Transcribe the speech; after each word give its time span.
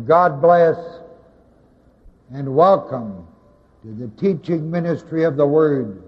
Well, 0.00 0.06
God 0.06 0.40
bless 0.40 0.78
and 2.32 2.56
welcome 2.56 3.26
to 3.82 3.92
the 3.92 4.08
teaching 4.18 4.70
ministry 4.70 5.24
of 5.24 5.36
the 5.36 5.46
Word 5.46 6.02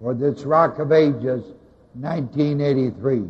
for 0.00 0.14
this 0.14 0.42
Rock 0.42 0.78
of 0.78 0.92
Ages 0.92 1.42
1983. 1.94 3.24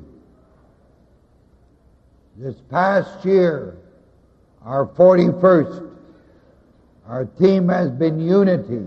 This 2.37 2.55
past 2.71 3.25
year, 3.25 3.79
our 4.63 4.87
41st, 4.89 5.97
our 7.07 7.25
theme 7.25 7.69
has 7.71 7.91
been 7.91 8.21
unity. 8.21 8.85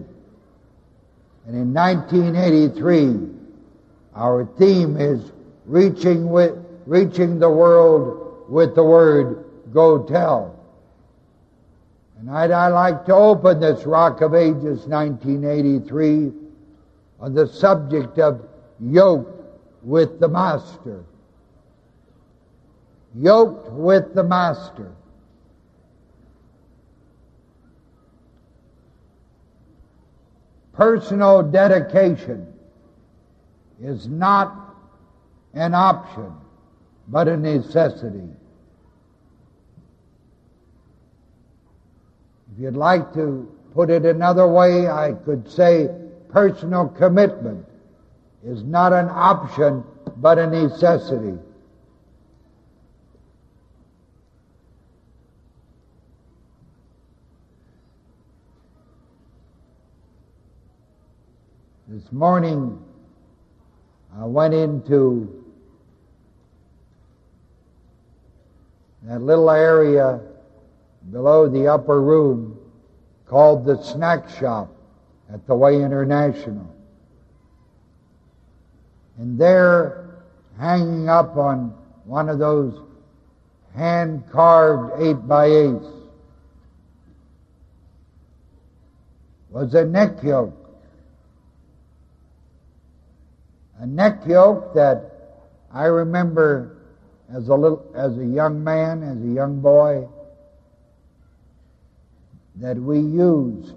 And 1.47 1.55
in 1.55 1.73
1983, 1.73 3.17
our 4.15 4.45
theme 4.59 4.97
is 4.97 5.31
reaching 5.65 6.29
with, 6.29 6.55
reaching 6.85 7.39
the 7.39 7.49
world 7.49 8.45
with 8.47 8.75
the 8.75 8.83
word, 8.83 9.45
go 9.73 10.03
tell. 10.03 10.56
I'd, 12.29 12.51
I'd 12.51 12.69
like 12.69 13.05
to 13.05 13.13
open 13.13 13.59
this 13.59 13.85
Rock 13.85 14.21
of 14.21 14.33
Ages 14.33 14.87
1983 14.87 16.31
on 17.19 17.33
the 17.33 17.47
subject 17.47 18.17
of 18.19 18.41
yoked 18.79 19.43
with 19.83 20.19
the 20.19 20.27
Master. 20.27 21.03
Yoked 23.15 23.71
with 23.71 24.13
the 24.13 24.23
Master. 24.23 24.93
Personal 30.73 31.41
dedication 31.41 32.53
is 33.81 34.07
not 34.07 34.75
an 35.53 35.73
option, 35.73 36.33
but 37.07 37.27
a 37.27 37.37
necessity. 37.37 38.27
If 42.57 42.63
you'd 42.63 42.75
like 42.75 43.13
to 43.13 43.47
put 43.75 43.91
it 43.91 44.03
another 44.03 44.47
way, 44.47 44.89
I 44.89 45.13
could 45.13 45.47
say 45.47 45.89
personal 46.29 46.87
commitment 46.87 47.63
is 48.43 48.63
not 48.63 48.93
an 48.93 49.09
option, 49.11 49.83
but 50.15 50.39
a 50.39 50.47
necessity. 50.47 51.37
This 61.87 62.11
morning, 62.11 62.83
I 64.17 64.25
went 64.25 64.55
into 64.55 65.45
that 69.03 69.21
little 69.21 69.51
area 69.51 70.21
below 71.11 71.47
the 71.47 71.67
upper 71.67 72.01
room 72.01 72.57
called 73.25 73.65
the 73.65 73.81
snack 73.81 74.29
shop 74.29 74.69
at 75.31 75.45
the 75.47 75.55
Way 75.55 75.81
International. 75.81 76.73
And 79.17 79.39
there, 79.39 80.21
hanging 80.59 81.09
up 81.09 81.37
on 81.37 81.73
one 82.05 82.29
of 82.29 82.39
those 82.39 82.81
hand 83.75 84.23
carved 84.31 85.01
eight 85.01 85.27
by 85.27 85.45
eights, 85.45 85.87
was 89.49 89.73
a 89.73 89.85
neck 89.85 90.23
yoke. 90.23 90.53
A 93.79 93.85
neck 93.85 94.21
yoke 94.25 94.73
that 94.73 95.41
I 95.71 95.85
remember 95.85 96.77
as 97.31 97.49
a 97.49 97.55
little, 97.55 97.85
as 97.95 98.17
a 98.17 98.25
young 98.25 98.63
man, 98.63 99.03
as 99.03 99.17
a 99.17 99.33
young 99.33 99.59
boy, 99.59 100.07
that 102.59 102.77
we 102.77 102.99
used. 102.99 103.73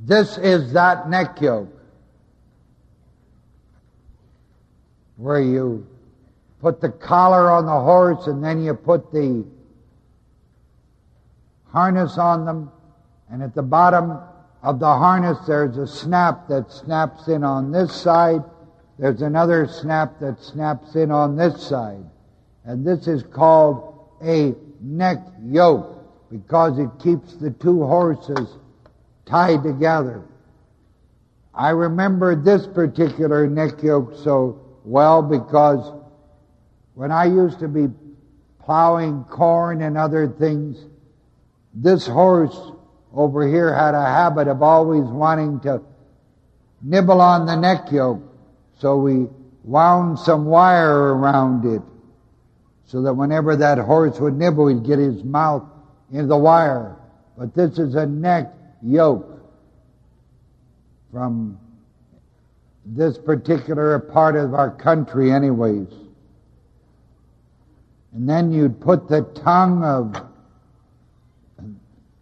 This 0.00 0.38
is 0.38 0.72
that 0.72 1.08
neck 1.08 1.40
yoke 1.40 1.72
where 5.16 5.40
you 5.40 5.86
put 6.60 6.80
the 6.80 6.90
collar 6.90 7.50
on 7.50 7.66
the 7.66 7.72
horse 7.72 8.26
and 8.26 8.42
then 8.42 8.62
you 8.62 8.74
put 8.74 9.12
the 9.12 9.44
harness 11.72 12.18
on 12.18 12.44
them 12.44 12.70
and 13.30 13.42
at 13.42 13.54
the 13.54 13.62
bottom 13.62 14.18
of 14.62 14.78
the 14.78 14.86
harness 14.86 15.38
there's 15.46 15.76
a 15.76 15.86
snap 15.86 16.46
that 16.48 16.70
snaps 16.70 17.28
in 17.28 17.42
on 17.42 17.72
this 17.72 17.92
side 17.94 18.44
there's 18.98 19.22
another 19.22 19.68
snap 19.68 20.18
that 20.20 20.42
snaps 20.42 20.94
in 20.94 21.10
on 21.10 21.36
this 21.36 21.62
side. 21.62 22.04
And 22.64 22.86
this 22.86 23.06
is 23.06 23.22
called 23.22 24.08
a 24.22 24.54
neck 24.80 25.18
yoke 25.44 26.02
because 26.30 26.78
it 26.78 26.88
keeps 27.02 27.34
the 27.34 27.50
two 27.50 27.84
horses 27.84 28.56
tied 29.26 29.62
together. 29.62 30.24
I 31.54 31.70
remember 31.70 32.34
this 32.34 32.66
particular 32.66 33.46
neck 33.46 33.82
yoke 33.82 34.14
so 34.22 34.60
well 34.84 35.22
because 35.22 35.92
when 36.94 37.12
I 37.12 37.26
used 37.26 37.60
to 37.60 37.68
be 37.68 37.88
plowing 38.62 39.24
corn 39.24 39.82
and 39.82 39.96
other 39.96 40.28
things, 40.28 40.84
this 41.74 42.06
horse 42.06 42.58
over 43.14 43.46
here 43.46 43.74
had 43.74 43.94
a 43.94 44.04
habit 44.04 44.48
of 44.48 44.62
always 44.62 45.04
wanting 45.04 45.60
to 45.60 45.82
nibble 46.82 47.20
on 47.20 47.46
the 47.46 47.56
neck 47.56 47.92
yoke. 47.92 48.22
So 48.78 48.98
we 48.98 49.26
wound 49.64 50.18
some 50.18 50.44
wire 50.44 51.14
around 51.14 51.64
it 51.64 51.82
so 52.86 53.02
that 53.02 53.14
whenever 53.14 53.56
that 53.56 53.78
horse 53.78 54.20
would 54.20 54.36
nibble, 54.36 54.68
he'd 54.68 54.84
get 54.84 54.98
his 54.98 55.24
mouth 55.24 55.64
into 56.12 56.26
the 56.26 56.36
wire. 56.36 56.96
But 57.36 57.54
this 57.54 57.78
is 57.78 57.94
a 57.94 58.06
neck 58.06 58.52
yoke 58.82 59.40
from 61.12 61.58
this 62.84 63.18
particular 63.18 63.98
part 63.98 64.36
of 64.36 64.54
our 64.54 64.70
country 64.70 65.32
anyways. 65.32 65.88
And 68.12 68.28
then 68.28 68.52
you'd 68.52 68.80
put 68.80 69.08
the 69.08 69.22
tongue 69.22 69.82
of 69.82 70.22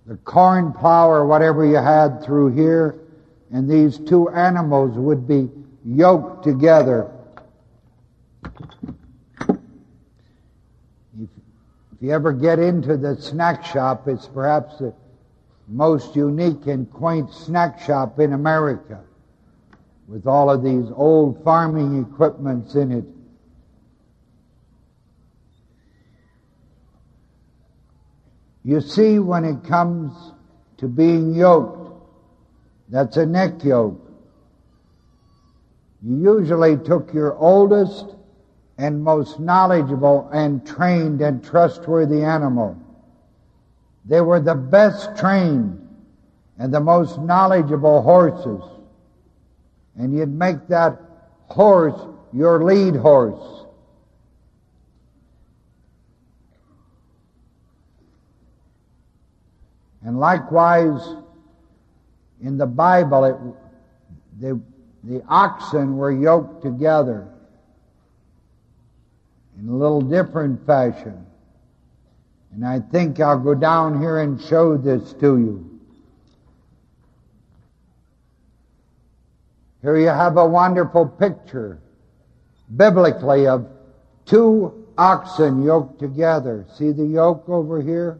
the 0.06 0.16
corn 0.16 0.72
plow 0.72 1.10
or 1.10 1.26
whatever 1.26 1.64
you 1.64 1.76
had 1.76 2.22
through 2.24 2.54
here, 2.54 2.98
and 3.52 3.68
these 3.68 3.98
two 3.98 4.28
animals 4.30 4.96
would 4.96 5.26
be 5.26 5.48
yoked 5.84 6.44
together. 6.44 7.10
If, 11.20 11.28
you 12.00 12.10
ever 12.10 12.32
get 12.32 12.58
into 12.58 12.96
the 12.96 13.20
snack 13.20 13.64
shop, 13.64 14.08
it's 14.08 14.26
perhaps 14.26 14.78
the 14.78 14.94
most 15.68 16.16
unique 16.16 16.66
and 16.66 16.90
quaint 16.90 17.32
snack 17.32 17.80
shop 17.80 18.18
in 18.18 18.32
America 18.32 19.00
with 20.08 20.26
all 20.26 20.50
of 20.50 20.62
these 20.62 20.86
old 20.94 21.42
farming 21.44 22.00
equipments 22.00 22.74
in 22.74 22.92
it. 22.92 23.04
You 28.64 28.80
see, 28.80 29.18
when 29.18 29.44
it 29.44 29.62
comes 29.64 30.32
to 30.78 30.88
being 30.88 31.34
yoked, 31.34 31.90
that's 32.88 33.16
a 33.18 33.26
neck 33.26 33.62
yoke. 33.62 34.03
You 36.04 36.38
usually 36.38 36.76
took 36.76 37.14
your 37.14 37.34
oldest 37.36 38.14
and 38.76 39.02
most 39.02 39.40
knowledgeable 39.40 40.28
and 40.32 40.66
trained 40.66 41.22
and 41.22 41.42
trustworthy 41.42 42.22
animal. 42.22 42.76
They 44.04 44.20
were 44.20 44.40
the 44.40 44.54
best 44.54 45.16
trained 45.16 45.80
and 46.58 46.72
the 46.74 46.80
most 46.80 47.18
knowledgeable 47.18 48.02
horses. 48.02 48.62
And 49.96 50.14
you'd 50.14 50.28
make 50.28 50.68
that 50.68 51.00
horse 51.46 51.98
your 52.34 52.62
lead 52.64 52.96
horse. 52.96 53.64
And 60.04 60.20
likewise, 60.20 61.16
in 62.42 62.58
the 62.58 62.66
Bible, 62.66 63.24
it, 63.24 63.36
they, 64.38 64.52
the 65.04 65.22
oxen 65.28 65.96
were 65.96 66.10
yoked 66.10 66.62
together 66.62 67.28
in 69.58 69.68
a 69.68 69.74
little 69.74 70.00
different 70.00 70.66
fashion. 70.66 71.26
And 72.52 72.64
I 72.64 72.80
think 72.80 73.20
I'll 73.20 73.38
go 73.38 73.54
down 73.54 74.00
here 74.00 74.20
and 74.20 74.40
show 74.40 74.76
this 74.76 75.12
to 75.14 75.38
you. 75.38 75.70
Here 79.82 79.98
you 79.98 80.06
have 80.06 80.38
a 80.38 80.46
wonderful 80.46 81.06
picture, 81.06 81.78
biblically, 82.74 83.46
of 83.46 83.66
two 84.24 84.86
oxen 84.96 85.62
yoked 85.62 85.98
together. 85.98 86.64
See 86.78 86.92
the 86.92 87.04
yoke 87.04 87.46
over 87.48 87.82
here? 87.82 88.18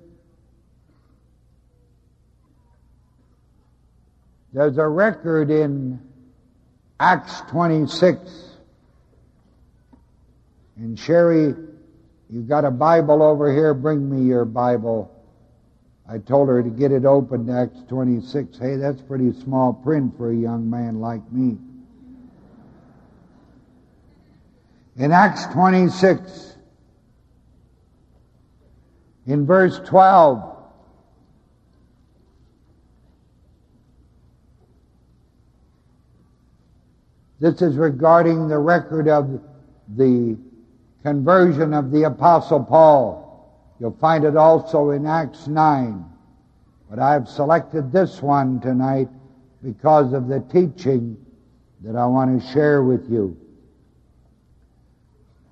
There's 4.52 4.76
a 4.76 4.86
record 4.86 5.50
in 5.50 5.98
Acts 7.05 7.43
26. 7.51 8.19
And 10.77 10.99
Sherry, 10.99 11.55
you've 12.31 12.49
got 12.49 12.65
a 12.65 12.71
Bible 12.71 13.23
over 13.23 13.53
here. 13.53 13.75
Bring 13.75 14.09
me 14.09 14.27
your 14.27 14.47
Bible. 14.47 15.15
I 16.09 16.17
told 16.17 16.49
her 16.49 16.62
to 16.62 16.71
get 16.71 16.93
it 16.93 17.05
open 17.05 17.51
Acts 17.51 17.83
26. 17.89 18.56
Hey, 18.56 18.77
that's 18.77 19.03
pretty 19.03 19.35
small 19.35 19.75
print 19.75 20.17
for 20.17 20.31
a 20.31 20.35
young 20.35 20.71
man 20.71 21.03
like 21.03 21.21
me. 21.31 21.59
In 24.97 25.12
Acts 25.12 25.45
26, 25.49 26.56
in 29.27 29.45
verse 29.45 29.79
12, 29.85 30.54
This 37.44 37.61
is 37.61 37.76
regarding 37.76 38.49
the 38.49 38.56
record 38.56 39.06
of 39.06 39.38
the 39.99 40.38
conversion 41.02 41.75
of 41.75 41.91
the 41.91 42.05
Apostle 42.05 42.64
Paul. 42.64 43.55
You'll 43.79 43.99
find 44.00 44.25
it 44.25 44.35
also 44.35 44.93
in 44.93 45.05
Acts 45.05 45.46
9. 45.46 46.06
But 46.88 47.00
I've 47.00 47.29
selected 47.29 47.93
this 47.93 48.23
one 48.23 48.62
tonight 48.62 49.11
because 49.62 50.14
of 50.14 50.26
the 50.26 50.41
teaching 50.50 51.19
that 51.82 51.96
I 51.96 52.06
want 52.06 52.41
to 52.41 52.49
share 52.50 52.82
with 52.82 53.11
you. 53.11 53.37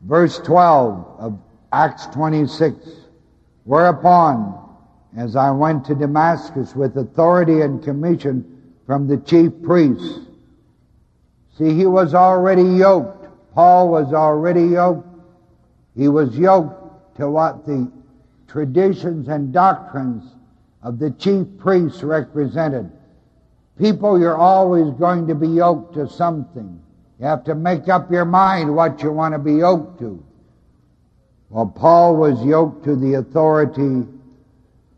Verse 0.01 0.39
12 0.39 1.17
of 1.19 1.39
Acts 1.75 2.07
26. 2.07 2.89
Whereupon, 3.65 4.79
as 5.15 5.37
I 5.37 5.51
went 5.51 5.85
to 5.85 5.95
Damascus 5.95 6.75
with 6.75 6.97
authority 6.97 7.61
and 7.61 7.85
commission 7.85 8.73
from 8.87 9.07
the 9.07 9.19
chief 9.19 9.53
priests, 9.63 10.32
See, 11.63 11.75
he 11.75 11.87
was 11.87 12.13
already 12.13 12.65
yoked. 12.65 13.29
Paul 13.55 13.89
was 13.89 14.13
already 14.13 14.65
yoked. 14.65 15.07
He 15.95 16.09
was 16.09 16.37
yoked 16.37 17.17
to 17.19 17.31
what 17.31 17.65
the 17.67 17.89
traditions 18.49 19.29
and 19.29 19.53
doctrines 19.53 20.25
of 20.83 20.99
the 20.99 21.13
chief 21.13 21.47
priests 21.59 22.03
represented. 22.03 22.91
People, 23.79 24.19
you're 24.19 24.37
always 24.37 24.93
going 24.95 25.29
to 25.29 25.37
be 25.37 25.47
yoked 25.47 25.95
to 25.95 26.09
something. 26.09 26.83
You 27.21 27.27
have 27.27 27.45
to 27.45 27.55
make 27.55 27.89
up 27.89 28.11
your 28.11 28.25
mind 28.25 28.75
what 28.75 29.01
you 29.01 29.13
want 29.13 29.33
to 29.35 29.39
be 29.39 29.55
yoked 29.55 30.01
to. 30.01 30.25
Well, 31.49 31.67
Paul 31.67 32.17
was 32.17 32.45
yoked 32.45 32.85
to 32.87 32.97
the 32.97 33.15
authority 33.15 34.05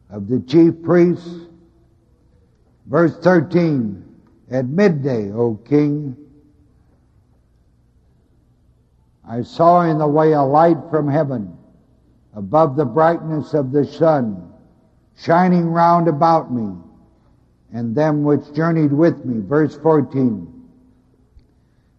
of 0.09 0.29
the 0.29 0.41
chief 0.41 0.83
priests. 0.83 1.29
Verse 2.87 3.19
13, 3.19 4.03
At 4.51 4.67
midday, 4.67 5.31
O 5.31 5.57
king, 5.57 6.17
I 9.29 9.43
saw 9.43 9.83
in 9.83 9.99
the 9.99 10.07
way 10.07 10.33
a 10.33 10.43
light 10.43 10.79
from 10.91 11.09
heaven, 11.09 11.57
above 12.35 12.77
the 12.77 12.85
brightness 12.85 13.55
of 13.55 13.73
the 13.73 13.87
sun, 13.87 14.53
shining 15.17 15.69
round 15.69 16.09
about 16.09 16.53
me, 16.53 16.77
and 17.73 17.95
them 17.95 18.23
which 18.23 18.53
journeyed 18.53 18.93
with 18.93 19.25
me. 19.25 19.41
Verse 19.41 19.77
14. 19.77 20.51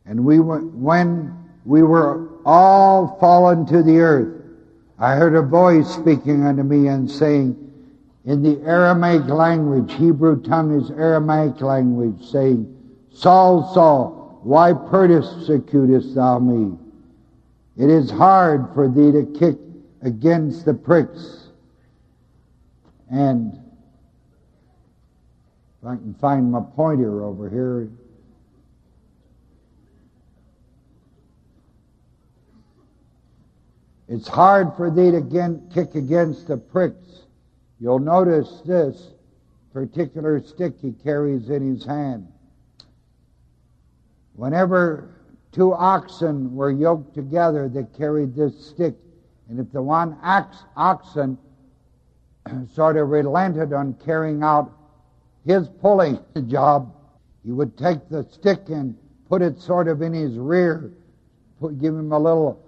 And 0.06 0.24
we 0.24 0.40
were, 0.40 0.60
when 0.60 1.36
we 1.66 1.82
were 1.82 2.30
all 2.46 3.18
fallen 3.20 3.66
to 3.68 3.82
the 3.82 4.00
earth, 4.00 4.44
I 5.00 5.16
heard 5.16 5.36
a 5.36 5.42
voice 5.42 5.94
speaking 5.94 6.46
unto 6.46 6.64
me 6.64 6.88
and 6.88 7.10
saying, 7.10 7.62
in 8.24 8.42
the 8.42 8.60
Aramaic 8.62 9.28
language, 9.28 9.94
Hebrew 9.94 10.42
tongue 10.42 10.80
is 10.80 10.90
Aramaic 10.92 11.62
language, 11.62 12.26
saying, 12.30 12.72
Saul, 13.12 13.72
Saul, 13.74 14.40
why 14.44 14.74
persecutest 14.74 16.16
thou 16.16 16.40
me? 16.40 16.78
It 17.78 17.90
is 17.90 18.10
hard 18.10 18.74
for 18.74 18.88
thee 18.88 19.12
to 19.12 19.26
kick 19.38 19.58
against 20.02 20.66
the 20.66 20.74
pricks. 20.74 21.50
And 23.10 23.54
if 25.82 25.88
I 25.88 25.96
can 25.96 26.14
find 26.16 26.52
my 26.52 26.62
pointer 26.76 27.24
over 27.24 27.50
here. 27.50 27.90
It's 34.08 34.28
hard 34.28 34.76
for 34.78 34.90
thee 34.90 35.12
to 35.12 35.62
kick 35.74 35.96
against 35.96 36.48
the 36.48 36.58
pricks. 36.58 37.24
You'll 37.80 38.00
notice 38.00 38.62
this 38.66 39.12
particular 39.74 40.42
stick 40.42 40.76
he 40.82 40.94
carries 40.94 41.50
in 41.50 41.76
his 41.76 41.84
hand. 41.84 42.28
Whenever 44.36 45.15
two 45.56 45.74
oxen 45.74 46.54
were 46.54 46.70
yoked 46.70 47.16
together 47.16 47.70
that 47.70 47.98
carried 47.98 48.36
this 48.36 48.54
stick. 48.68 48.94
And 49.48 49.58
if 49.58 49.72
the 49.72 49.82
one 49.82 50.18
ox, 50.22 50.58
oxen 50.76 51.38
sort 52.74 52.98
of 52.98 53.10
relented 53.10 53.72
on 53.72 53.94
carrying 54.06 54.44
out 54.44 54.70
his 55.46 55.70
pulling 55.82 56.20
job, 56.48 56.94
he 57.46 57.54
would 57.54 57.78
take 57.78 58.10
the 58.10 58.24
stick 58.26 58.68
and 58.68 58.98
put 59.30 59.42
it 59.42 59.62
sort 59.62 59.88
of 59.88 60.02
in 60.02 60.14
his 60.14 60.38
rear, 60.38 60.92
put, 61.62 61.80
give 61.80 61.96
him 61.96 62.12
a 62.12 62.20
little 62.20 62.62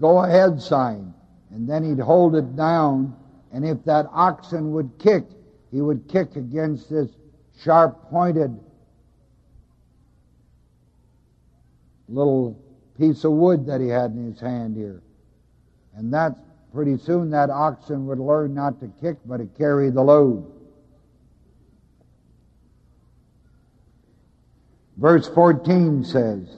go 0.00 0.24
ahead 0.24 0.60
sign, 0.60 1.14
and 1.50 1.68
then 1.68 1.84
he'd 1.84 2.02
hold 2.02 2.34
it 2.34 2.56
down. 2.56 3.14
And 3.52 3.64
if 3.64 3.84
that 3.84 4.06
oxen 4.12 4.72
would 4.72 4.90
kick, 4.98 5.24
he 5.70 5.80
would 5.80 6.08
kick 6.08 6.36
against 6.36 6.90
this 6.90 7.10
sharp 7.60 8.10
pointed 8.10 8.58
little 12.08 12.58
piece 12.96 13.24
of 13.24 13.32
wood 13.32 13.66
that 13.66 13.80
he 13.80 13.88
had 13.88 14.12
in 14.12 14.32
his 14.32 14.40
hand 14.40 14.76
here. 14.76 15.02
And 15.94 16.12
that 16.12 16.36
pretty 16.72 16.96
soon 16.98 17.30
that 17.30 17.50
oxen 17.50 18.06
would 18.06 18.18
learn 18.18 18.54
not 18.54 18.80
to 18.80 18.88
kick 19.00 19.16
but 19.26 19.38
to 19.38 19.46
carry 19.58 19.90
the 19.90 20.02
load. 20.02 20.44
Verse 24.96 25.28
14 25.28 26.04
says, 26.04 26.56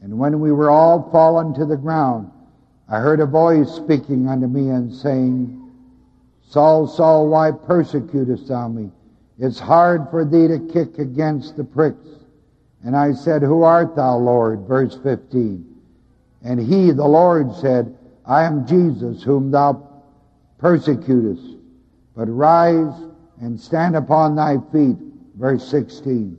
And 0.00 0.18
when 0.18 0.40
we 0.40 0.52
were 0.52 0.70
all 0.70 1.10
fallen 1.10 1.54
to 1.54 1.66
the 1.66 1.76
ground, 1.76 2.30
I 2.88 2.98
heard 2.98 3.20
a 3.20 3.26
voice 3.26 3.70
speaking 3.70 4.28
unto 4.28 4.46
me 4.46 4.70
and 4.70 4.94
saying, 4.94 5.56
Saul, 6.48 6.86
Saul, 6.86 7.28
why 7.28 7.52
persecutest 7.52 8.48
thou 8.48 8.68
me? 8.68 8.90
It's 9.38 9.58
hard 9.58 10.08
for 10.10 10.24
thee 10.24 10.48
to 10.48 10.58
kick 10.72 10.98
against 10.98 11.56
the 11.56 11.64
pricks. 11.64 12.08
And 12.84 12.96
I 12.96 13.12
said, 13.12 13.42
Who 13.42 13.62
art 13.62 13.94
thou, 13.96 14.16
Lord? 14.16 14.66
Verse 14.66 14.98
15. 15.02 15.66
And 16.42 16.60
he, 16.60 16.90
the 16.92 17.06
Lord, 17.06 17.54
said, 17.56 17.96
I 18.24 18.44
am 18.44 18.66
Jesus, 18.66 19.22
whom 19.22 19.50
thou 19.50 19.86
persecutest. 20.58 21.56
But 22.16 22.26
rise 22.26 22.92
and 23.40 23.60
stand 23.60 23.96
upon 23.96 24.34
thy 24.34 24.56
feet. 24.72 24.96
Verse 25.36 25.66
16. 25.70 26.36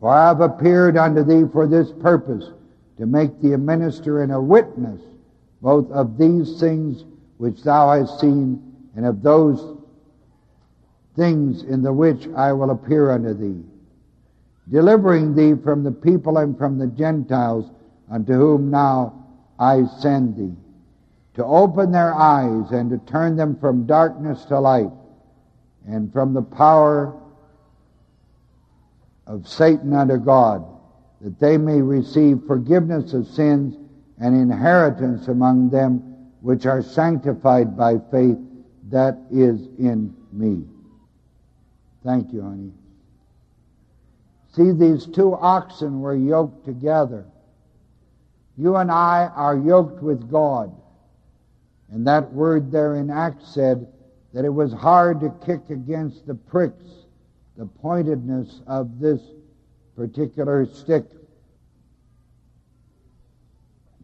For 0.00 0.10
I 0.10 0.28
have 0.28 0.40
appeared 0.40 0.96
unto 0.96 1.22
thee 1.22 1.50
for 1.52 1.66
this 1.66 1.92
purpose, 1.92 2.50
to 2.98 3.06
make 3.06 3.40
thee 3.40 3.52
a 3.52 3.58
minister 3.58 4.22
and 4.22 4.32
a 4.32 4.40
witness, 4.40 5.00
both 5.60 5.90
of 5.90 6.18
these 6.18 6.60
things 6.60 7.04
which 7.38 7.62
thou 7.62 7.98
hast 7.98 8.20
seen, 8.20 8.62
and 8.94 9.04
of 9.04 9.22
those 9.22 9.78
things 11.16 11.62
in 11.62 11.82
the 11.82 11.92
which 11.92 12.28
I 12.36 12.52
will 12.52 12.70
appear 12.70 13.10
unto 13.10 13.34
thee 13.34 13.64
delivering 14.70 15.34
thee 15.34 15.54
from 15.62 15.84
the 15.84 15.92
people 15.92 16.38
and 16.38 16.56
from 16.56 16.78
the 16.78 16.86
Gentiles 16.86 17.70
unto 18.10 18.32
whom 18.32 18.70
now 18.70 19.26
I 19.58 19.84
send 19.98 20.36
thee, 20.36 20.56
to 21.34 21.44
open 21.44 21.92
their 21.92 22.14
eyes 22.14 22.70
and 22.70 22.90
to 22.90 22.98
turn 23.10 23.36
them 23.36 23.56
from 23.58 23.86
darkness 23.86 24.44
to 24.46 24.60
light 24.60 24.90
and 25.86 26.12
from 26.12 26.32
the 26.32 26.42
power 26.42 27.20
of 29.26 29.48
Satan 29.48 29.92
unto 29.92 30.16
God, 30.16 30.64
that 31.20 31.38
they 31.38 31.56
may 31.56 31.80
receive 31.80 32.42
forgiveness 32.46 33.14
of 33.14 33.26
sins 33.26 33.76
and 34.18 34.36
inheritance 34.36 35.28
among 35.28 35.70
them 35.70 35.98
which 36.40 36.66
are 36.66 36.82
sanctified 36.82 37.76
by 37.76 37.98
faith 38.10 38.38
that 38.90 39.18
is 39.30 39.66
in 39.78 40.14
me. 40.32 40.62
Thank 42.04 42.32
you, 42.32 42.42
honey. 42.42 42.70
See, 44.54 44.70
these 44.70 45.06
two 45.06 45.34
oxen 45.34 46.00
were 46.00 46.14
yoked 46.14 46.64
together. 46.64 47.26
You 48.56 48.76
and 48.76 48.88
I 48.88 49.30
are 49.34 49.56
yoked 49.56 50.00
with 50.00 50.30
God. 50.30 50.72
And 51.90 52.06
that 52.06 52.32
word 52.32 52.70
there 52.70 52.94
in 52.94 53.10
Acts 53.10 53.52
said 53.52 53.88
that 54.32 54.44
it 54.44 54.50
was 54.50 54.72
hard 54.72 55.20
to 55.20 55.34
kick 55.44 55.70
against 55.70 56.26
the 56.26 56.36
pricks, 56.36 56.84
the 57.56 57.66
pointedness 57.66 58.60
of 58.68 59.00
this 59.00 59.20
particular 59.96 60.66
stick. 60.66 61.04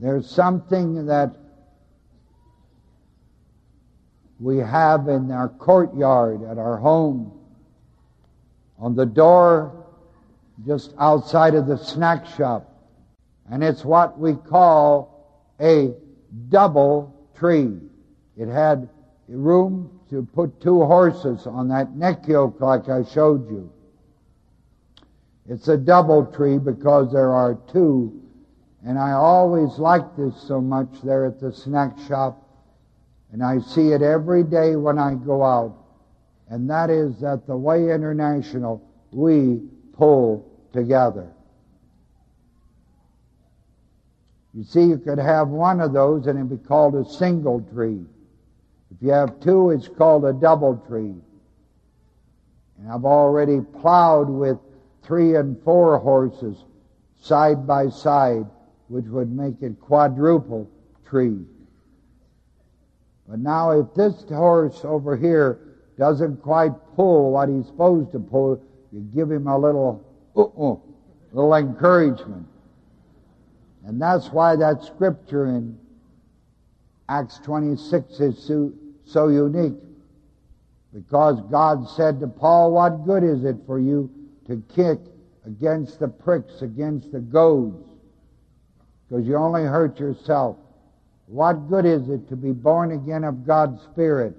There's 0.00 0.28
something 0.28 1.07
that 1.07 1.37
we 4.40 4.57
have 4.57 5.07
in 5.07 5.30
our 5.30 5.49
courtyard 5.49 6.42
at 6.42 6.59
our 6.59 6.78
home. 6.78 7.38
On 8.78 8.97
the 8.97 9.07
door 9.07 9.80
just 10.67 10.95
outside 10.99 11.55
of 11.55 11.67
the 11.67 11.76
snack 11.76 12.26
shop. 12.26 12.67
And 13.50 13.64
it's 13.64 13.85
what 13.85 14.19
we 14.19 14.35
call 14.35 15.45
a 15.61 15.95
double 16.49 17.29
tree. 17.35 17.79
It 18.37 18.49
had 18.49 18.88
room 19.29 20.00
to 20.11 20.23
put 20.35 20.61
two 20.61 20.85
horses 20.85 21.47
on 21.47 21.69
that 21.69 21.97
neck 21.97 22.26
yoke 22.26 22.61
like 22.61 22.88
I 22.88 23.05
showed 23.05 23.49
you. 23.50 23.73
It's 25.49 25.69
a 25.69 25.76
double 25.76 26.26
tree 26.26 26.59
because 26.59 27.12
there 27.12 27.33
are 27.33 27.59
two. 27.73 28.23
And 28.85 28.99
I 28.99 29.12
always 29.12 29.79
like 29.79 30.17
this 30.17 30.35
so 30.47 30.61
much 30.61 30.88
there 31.02 31.26
at 31.26 31.40
the 31.40 31.52
snack 31.52 31.99
shop. 32.07 32.47
And 33.33 33.43
I 33.43 33.59
see 33.59 33.93
it 33.93 34.02
every 34.02 34.43
day 34.43 34.76
when 34.76 34.99
I 34.99 35.14
go 35.14 35.45
out. 35.45 35.76
And 36.49 36.69
that 36.71 36.90
is 36.90 37.21
that 37.21 37.47
the 37.47 37.57
Way 37.57 37.93
International, 37.93 38.83
we 39.12 39.61
pull 39.93 40.50
together. 40.73 41.33
You 44.55 44.65
see, 44.65 44.83
you 44.83 44.99
could 44.99 45.19
have 45.19 45.49
one 45.49 45.81
of 45.81 45.93
those 45.93 46.27
and 46.27 46.39
it'd 46.39 46.50
be 46.50 46.69
called 46.69 46.95
a 46.95 47.09
single 47.09 47.61
tree. 47.73 48.05
If 48.91 49.03
you 49.03 49.11
have 49.11 49.41
two, 49.41 49.71
it's 49.71 49.87
called 49.87 50.25
a 50.25 50.33
double 50.33 50.77
tree. 50.89 51.15
And 52.79 52.91
I've 52.91 53.05
already 53.05 53.61
plowed 53.61 54.29
with 54.29 54.59
three 55.03 55.37
and 55.37 55.62
four 55.62 55.99
horses 55.99 56.65
side 57.21 57.67
by 57.67 57.89
side, 57.89 58.47
which 58.89 59.05
would 59.07 59.31
make 59.31 59.62
it 59.62 59.81
quadruple 59.81 60.69
tree. 61.09 61.45
But 63.29 63.39
now 63.39 63.71
if 63.79 63.95
this 63.95 64.25
horse 64.29 64.81
over 64.85 65.17
here 65.17 65.61
doesn't 65.97 66.43
quite 66.43 66.73
pull 66.97 67.31
what 67.31 67.49
he's 67.49 67.67
supposed 67.67 68.11
to 68.12 68.19
pull, 68.19 68.61
you 68.91 69.00
give 69.15 69.31
him 69.31 69.47
a 69.47 69.57
little, 69.57 70.05
uh-uh, 70.37 70.77
little 71.33 71.55
encouragement. 71.55 72.47
And 73.85 74.01
that's 74.01 74.29
why 74.29 74.57
that 74.57 74.85
scripture 74.85 75.47
in 75.47 75.79
Acts 77.09 77.41
26 77.45 78.21
is 78.21 78.39
so, 78.47 78.73
so 79.05 79.29
unique. 79.29 79.79
Because 80.93 81.41
God 81.51 81.89
said 81.89 82.21
to 82.21 82.27
Paul, 82.27 82.73
What 82.73 83.07
good 83.07 83.23
is 83.23 83.45
it 83.45 83.57
for 83.67 83.79
you 83.79 84.11
to 84.47 84.63
kick 84.75 84.99
against 85.47 86.01
the 86.01 86.09
pricks, 86.09 86.63
against 86.63 87.13
the 87.13 87.21
goads? 87.21 87.89
Because 89.09 89.27
you 89.27 89.37
only 89.37 89.65
hurt 89.65 89.99
yourself. 89.99 90.57
What 91.27 91.69
good 91.69 91.87
is 91.87 92.09
it 92.09 92.29
to 92.29 92.37
be 92.37 92.51
born 92.51 92.93
again 92.93 93.25
of 93.25 93.47
God's 93.47 93.81
Spirit 93.83 94.37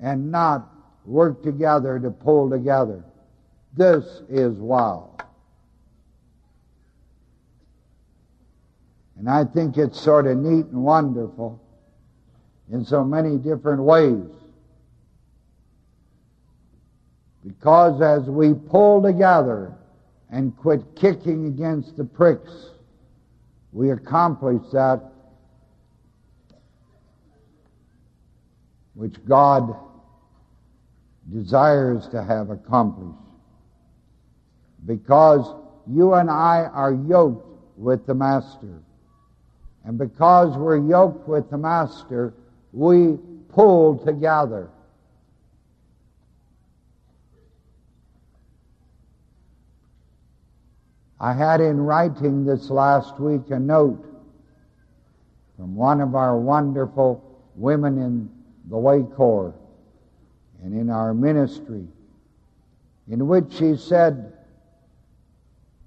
and 0.00 0.30
not 0.30 0.68
work 1.04 1.42
together 1.42 1.98
to 2.00 2.10
pull 2.10 2.50
together? 2.50 3.04
This 3.76 4.22
is 4.28 4.58
wow. 4.58 5.16
And 9.18 9.28
I 9.28 9.44
think 9.44 9.76
it's 9.76 10.00
sort 10.00 10.26
of 10.26 10.38
neat 10.38 10.66
and 10.66 10.82
wonderful 10.82 11.60
in 12.72 12.84
so 12.84 13.04
many 13.04 13.36
different 13.36 13.82
ways. 13.82 14.24
Because 17.46 18.00
as 18.00 18.28
we 18.28 18.54
pull 18.54 19.02
together 19.02 19.74
and 20.30 20.56
quit 20.56 20.96
kicking 20.96 21.46
against 21.46 21.96
the 21.96 22.04
pricks, 22.04 22.70
we 23.72 23.90
accomplish 23.90 24.62
that 24.72 25.00
which 28.94 29.24
God 29.26 29.74
desires 31.32 32.08
to 32.08 32.22
have 32.22 32.50
accomplished. 32.50 33.29
Because 34.86 35.54
you 35.86 36.14
and 36.14 36.30
I 36.30 36.70
are 36.72 36.92
yoked 36.92 37.46
with 37.76 38.06
the 38.06 38.14
Master. 38.14 38.82
And 39.84 39.98
because 39.98 40.56
we're 40.56 40.78
yoked 40.78 41.26
with 41.28 41.50
the 41.50 41.58
Master, 41.58 42.34
we 42.72 43.18
pull 43.48 43.98
together. 43.98 44.70
I 51.18 51.34
had 51.34 51.60
in 51.60 51.78
writing 51.78 52.46
this 52.46 52.70
last 52.70 53.20
week 53.20 53.50
a 53.50 53.58
note 53.58 54.06
from 55.56 55.74
one 55.74 56.00
of 56.00 56.14
our 56.14 56.38
wonderful 56.38 57.22
women 57.56 57.98
in 57.98 58.30
the 58.70 58.78
Way 58.78 59.02
Corps 59.02 59.54
and 60.62 60.72
in 60.72 60.88
our 60.88 61.12
ministry, 61.12 61.86
in 63.10 63.26
which 63.26 63.52
she 63.52 63.76
said, 63.76 64.32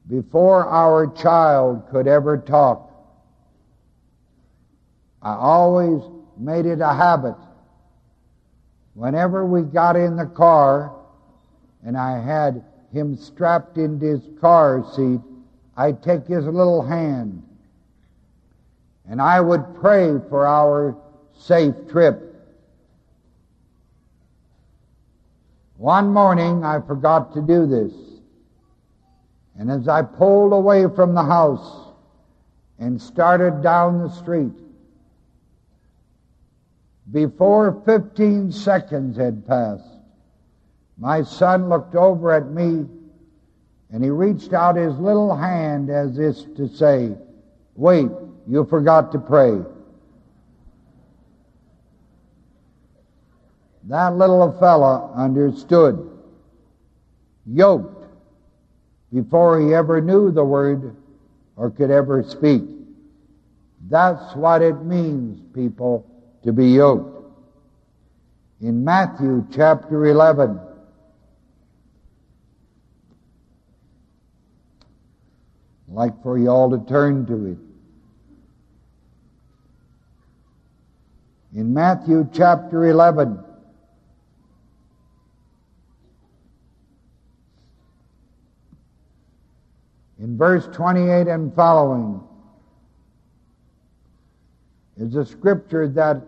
before 0.10 0.66
our 0.66 1.08
child 1.08 1.88
could 1.90 2.08
ever 2.08 2.38
talk, 2.38 2.90
I 5.22 5.36
always 5.36 6.02
made 6.38 6.66
it 6.66 6.82
a 6.82 6.94
habit. 6.94 7.36
Whenever 8.94 9.46
we 9.46 9.62
got 9.62 9.96
in 9.96 10.18
the 10.18 10.26
car 10.26 10.94
and 11.86 11.98
I 11.98 12.20
had 12.20 12.64
him 12.92 13.16
strapped 13.16 13.78
into 13.78 14.06
his 14.06 14.22
car 14.40 14.86
seat, 14.96 15.22
I'd 15.76 16.04
take 16.04 16.28
his 16.28 16.46
little 16.46 16.82
hand 16.82 17.42
and 19.10 19.22
I 19.22 19.42
would 19.42 19.76
pray 19.76 20.20
for 20.30 20.46
our 20.46 20.96
safe 21.34 21.76
trip. 21.90 22.30
One 25.78 26.14
morning 26.14 26.64
I 26.64 26.80
forgot 26.80 27.34
to 27.34 27.42
do 27.42 27.66
this. 27.66 28.13
And 29.58 29.70
as 29.70 29.88
I 29.88 30.02
pulled 30.02 30.54
away 30.54 30.88
from 30.96 31.14
the 31.14 31.24
house 31.24 31.92
and 32.80 33.02
started 33.02 33.62
down 33.62 34.00
the 34.00 34.10
street, 34.10 34.52
before 37.12 37.82
15 37.86 38.52
seconds 38.52 39.18
had 39.18 39.46
passed, 39.48 39.84
my 40.98 41.22
son 41.22 41.70
looked 41.70 41.96
over 41.96 42.32
at 42.32 42.50
me 42.50 42.86
and 43.92 44.04
he 44.04 44.10
reached 44.10 44.54
out 44.54 44.76
his 44.76 44.98
little 44.98 45.36
hand 45.36 45.90
as 45.90 46.18
if 46.18 46.56
to 46.56 46.68
say, 46.68 47.16
Wait, 47.76 48.10
you 48.48 48.66
forgot 48.66 49.12
to 49.12 49.20
pray. 49.20 49.60
That 53.86 54.16
little 54.16 54.52
fella 54.60 55.12
understood, 55.14 56.10
yoked, 57.46 58.03
before 59.14 59.60
he 59.62 59.74
ever 59.76 60.02
knew 60.02 60.32
the 60.32 60.44
word 60.44 60.96
or 61.56 61.70
could 61.70 61.92
ever 61.92 62.24
speak. 62.24 62.64
That's 63.90 64.36
what 64.36 64.62
it 64.62 64.84
means, 64.84 65.40
people 65.54 66.06
to 66.44 66.52
be 66.52 66.70
yoked. 66.70 67.12
In 68.62 68.84
Matthew 68.84 69.46
chapter 69.54 70.06
11, 70.06 70.60
I'd 75.90 75.94
like 75.94 76.24
for 76.24 76.40
you 76.40 76.50
all 76.50 76.72
to 76.72 76.84
turn 76.90 77.26
to 77.28 77.46
it. 77.52 77.58
In 81.56 81.74
Matthew 81.74 82.28
chapter 82.34 82.90
11, 82.90 83.44
in 90.24 90.38
verse 90.38 90.66
28 90.72 91.28
and 91.28 91.54
following, 91.54 92.22
is 94.96 95.16
a 95.16 95.26
scripture 95.26 95.90
that 95.90 96.22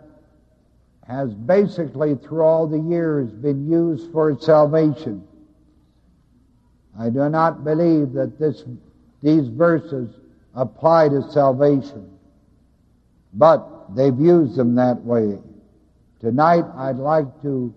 has 1.07 1.33
basically 1.33 2.15
through 2.15 2.41
all 2.41 2.67
the 2.67 2.79
years 2.79 3.31
been 3.31 3.69
used 3.71 4.11
for 4.11 4.37
salvation. 4.37 5.25
I 6.99 7.09
do 7.09 7.29
not 7.29 7.63
believe 7.63 8.11
that 8.13 8.37
this, 8.37 8.65
these 9.23 9.47
verses 9.47 10.13
apply 10.55 11.09
to 11.09 11.21
salvation, 11.31 12.09
but 13.33 13.95
they've 13.95 14.19
used 14.19 14.57
them 14.57 14.75
that 14.75 15.01
way. 15.05 15.39
Tonight 16.19 16.65
I'd 16.75 16.97
like 16.97 17.41
to 17.43 17.73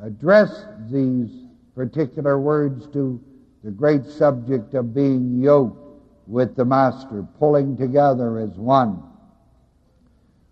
address 0.00 0.66
these 0.88 1.30
particular 1.74 2.38
words 2.38 2.86
to 2.92 3.20
the 3.64 3.70
great 3.70 4.04
subject 4.04 4.74
of 4.74 4.94
being 4.94 5.40
yoked 5.40 5.78
with 6.26 6.56
the 6.56 6.64
Master, 6.64 7.26
pulling 7.38 7.76
together 7.76 8.38
as 8.38 8.50
one. 8.50 9.02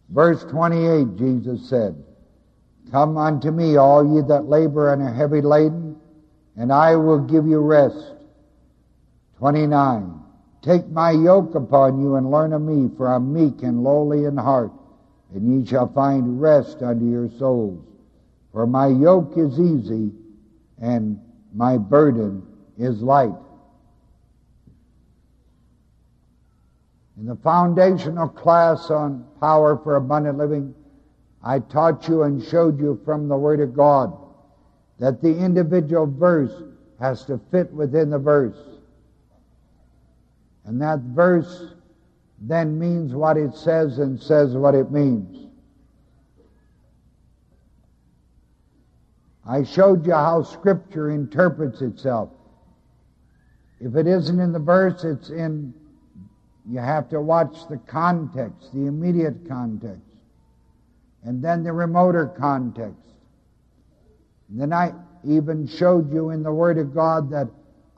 Verse 0.08 0.44
28, 0.44 1.16
Jesus 1.16 1.68
said, 1.68 2.02
Come 2.90 3.16
unto 3.16 3.50
me, 3.50 3.76
all 3.76 4.14
ye 4.14 4.22
that 4.28 4.46
labor 4.46 4.92
and 4.92 5.02
are 5.02 5.12
heavy 5.12 5.40
laden, 5.40 5.96
and 6.56 6.72
I 6.72 6.96
will 6.96 7.20
give 7.20 7.46
you 7.46 7.58
rest. 7.58 8.14
29. 9.38 10.20
Take 10.62 10.88
my 10.88 11.10
yoke 11.10 11.54
upon 11.54 12.00
you 12.00 12.14
and 12.16 12.30
learn 12.30 12.52
of 12.52 12.62
me, 12.62 12.90
for 12.96 13.12
I'm 13.12 13.32
meek 13.32 13.62
and 13.62 13.82
lowly 13.82 14.24
in 14.24 14.36
heart, 14.36 14.72
and 15.34 15.60
ye 15.60 15.66
shall 15.66 15.92
find 15.92 16.40
rest 16.40 16.82
unto 16.82 17.04
your 17.04 17.28
souls. 17.38 17.84
For 18.52 18.66
my 18.66 18.86
yoke 18.86 19.36
is 19.36 19.58
easy 19.58 20.12
and 20.80 21.20
my 21.52 21.76
burden 21.76 22.42
is 22.78 23.02
light. 23.02 23.34
In 27.16 27.26
the 27.26 27.36
foundational 27.36 28.28
class 28.28 28.90
on 28.90 29.24
power 29.40 29.78
for 29.82 29.96
abundant 29.96 30.38
living, 30.38 30.74
I 31.42 31.60
taught 31.60 32.08
you 32.08 32.22
and 32.22 32.42
showed 32.42 32.80
you 32.80 33.00
from 33.04 33.28
the 33.28 33.36
Word 33.36 33.60
of 33.60 33.74
God 33.74 34.16
that 34.98 35.22
the 35.22 35.36
individual 35.36 36.06
verse 36.06 36.62
has 37.00 37.24
to 37.26 37.40
fit 37.50 37.72
within 37.72 38.10
the 38.10 38.18
verse. 38.18 38.58
And 40.64 40.80
that 40.80 41.00
verse 41.00 41.74
then 42.40 42.78
means 42.78 43.14
what 43.14 43.36
it 43.36 43.54
says 43.54 43.98
and 43.98 44.20
says 44.20 44.54
what 44.54 44.74
it 44.74 44.90
means. 44.90 45.48
I 49.46 49.62
showed 49.62 50.06
you 50.06 50.12
how 50.12 50.42
Scripture 50.42 51.10
interprets 51.10 51.82
itself. 51.82 52.30
If 53.84 53.96
it 53.96 54.06
isn't 54.06 54.40
in 54.40 54.52
the 54.52 54.58
verse, 54.58 55.04
it's 55.04 55.28
in, 55.28 55.74
you 56.66 56.78
have 56.78 57.10
to 57.10 57.20
watch 57.20 57.68
the 57.68 57.76
context, 57.76 58.72
the 58.72 58.86
immediate 58.86 59.46
context, 59.46 60.00
and 61.22 61.44
then 61.44 61.62
the 61.62 61.72
remoter 61.72 62.28
context. 62.28 62.96
And 64.48 64.58
then 64.58 64.72
I 64.72 64.94
even 65.22 65.66
showed 65.66 66.10
you 66.10 66.30
in 66.30 66.42
the 66.42 66.52
Word 66.52 66.78
of 66.78 66.94
God 66.94 67.28
that 67.32 67.48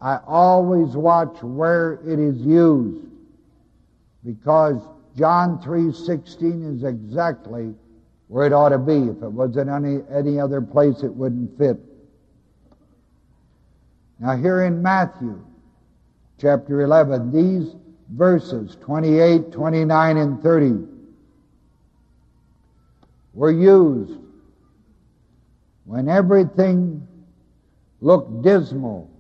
I 0.02 0.18
always 0.26 0.96
watch 0.96 1.40
where 1.42 2.00
it 2.04 2.18
is 2.18 2.36
used 2.38 3.06
because 4.24 4.82
John 5.16 5.60
3.16 5.60 6.78
is 6.78 6.82
exactly 6.82 7.72
where 8.26 8.44
it 8.44 8.52
ought 8.52 8.70
to 8.70 8.78
be. 8.78 9.04
If 9.04 9.22
it 9.22 9.32
was 9.32 9.56
in 9.56 9.68
any, 9.68 10.00
any 10.12 10.40
other 10.40 10.60
place, 10.60 11.04
it 11.04 11.14
wouldn't 11.14 11.56
fit. 11.56 11.78
Now 14.18 14.36
here 14.36 14.64
in 14.64 14.82
Matthew 14.82 15.44
chapter 16.38 16.82
11, 16.82 17.32
these 17.32 17.74
verses 18.10 18.76
28, 18.82 19.52
29, 19.52 20.16
and 20.16 20.42
30 20.42 20.86
were 23.32 23.50
used 23.50 24.20
when 25.84 26.08
everything 26.08 27.06
looked 28.00 28.42
dismal 28.42 29.10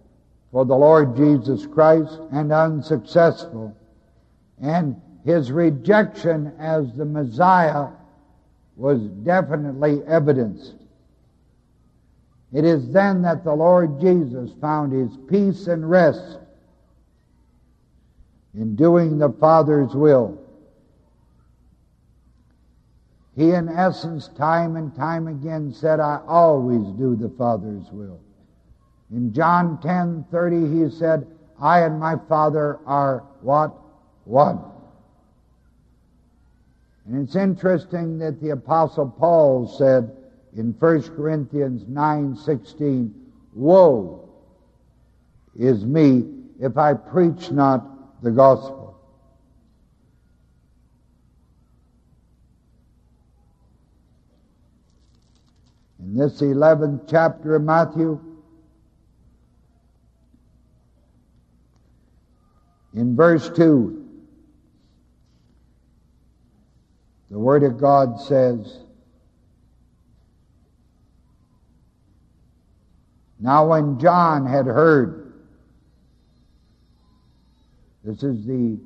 for 0.52 0.64
the 0.64 0.76
Lord 0.76 1.16
Jesus 1.16 1.66
Christ 1.66 2.18
and 2.32 2.52
unsuccessful, 2.52 3.76
and 4.60 5.00
his 5.24 5.50
rejection 5.50 6.52
as 6.58 6.92
the 6.94 7.04
Messiah 7.04 7.88
was 8.76 9.00
definitely 9.24 10.02
evidenced. 10.06 10.74
It 12.52 12.64
is 12.64 12.90
then 12.92 13.22
that 13.22 13.42
the 13.42 13.54
Lord 13.54 14.00
Jesus 14.00 14.50
found 14.60 14.92
his 14.92 15.16
peace 15.28 15.66
and 15.66 15.88
rest 15.88 16.38
in 18.56 18.74
doing 18.74 19.18
the 19.18 19.30
Father's 19.30 19.94
will. 19.94 20.38
He, 23.36 23.50
in 23.50 23.68
essence, 23.68 24.28
time 24.28 24.76
and 24.76 24.94
time 24.96 25.28
again 25.28 25.72
said, 25.72 26.00
I 26.00 26.20
always 26.26 26.86
do 26.96 27.16
the 27.16 27.28
Father's 27.28 27.84
will. 27.92 28.18
In 29.10 29.32
John 29.32 29.78
10 29.82 30.26
30, 30.30 30.84
he 30.84 30.90
said, 30.90 31.26
I 31.60 31.80
and 31.80 32.00
my 32.00 32.16
Father 32.28 32.80
are 32.86 33.24
what? 33.42 33.74
One. 34.24 34.60
And 37.06 37.22
it's 37.22 37.36
interesting 37.36 38.18
that 38.18 38.40
the 38.40 38.50
Apostle 38.50 39.08
Paul 39.08 39.68
said 39.68 40.16
in 40.56 40.74
1 40.78 41.02
Corinthians 41.14 41.84
9 41.86 42.36
16, 42.36 43.14
Woe 43.54 44.28
is 45.54 45.84
me 45.84 46.24
if 46.58 46.78
I 46.78 46.94
preach 46.94 47.50
not 47.50 47.95
the 48.22 48.30
gospel. 48.30 48.98
In 55.98 56.16
this 56.16 56.40
11th 56.40 57.08
chapter 57.10 57.56
of 57.56 57.62
Matthew, 57.62 58.20
in 62.94 63.16
verse 63.16 63.50
2, 63.50 64.04
the 67.30 67.38
Word 67.38 67.64
of 67.64 67.78
God 67.78 68.20
says, 68.20 68.80
Now 73.38 73.68
when 73.68 73.98
John 73.98 74.46
had 74.46 74.66
heard, 74.66 75.25
this 78.06 78.22
is 78.22 78.46
the 78.46 78.78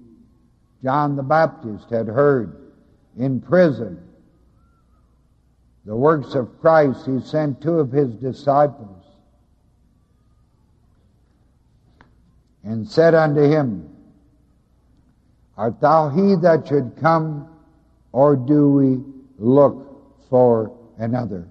John 0.83 1.15
the 1.15 1.23
Baptist 1.23 1.91
had 1.91 2.09
heard 2.09 2.73
in 3.19 3.41
prison 3.41 4.03
the 5.85 5.97
works 5.97 6.35
of 6.35 6.61
Christ, 6.61 7.07
he 7.07 7.21
sent 7.21 7.61
two 7.61 7.79
of 7.81 7.91
his 7.91 8.15
disciples 8.15 9.05
and 12.63 12.89
said 12.89 13.15
unto 13.15 13.43
him, 13.43 13.89
Art 15.57 15.81
thou 15.81 16.11
he 16.11 16.37
that 16.37 16.69
should 16.69 16.97
come, 17.01 17.49
or 18.13 18.37
do 18.37 18.71
we 18.71 19.01
look 19.39 20.29
for 20.29 20.77
another? 20.99 21.49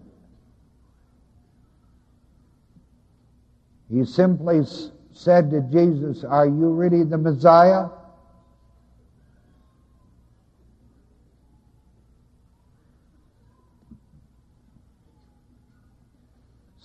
He 3.92 4.06
simply 4.06 4.62
said 5.20 5.52
to 5.52 5.60
Jesus, 5.70 6.24
Are 6.24 6.46
you 6.46 6.70
really 6.70 7.04
the 7.04 7.18
Messiah? 7.18 7.88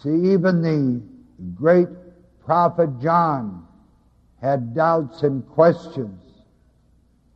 See, 0.02 0.32
even 0.32 0.60
the 0.62 1.00
great 1.54 1.88
prophet 2.44 3.00
John 3.00 3.66
had 4.42 4.74
doubts 4.74 5.22
and 5.22 5.46
questions. 5.48 6.20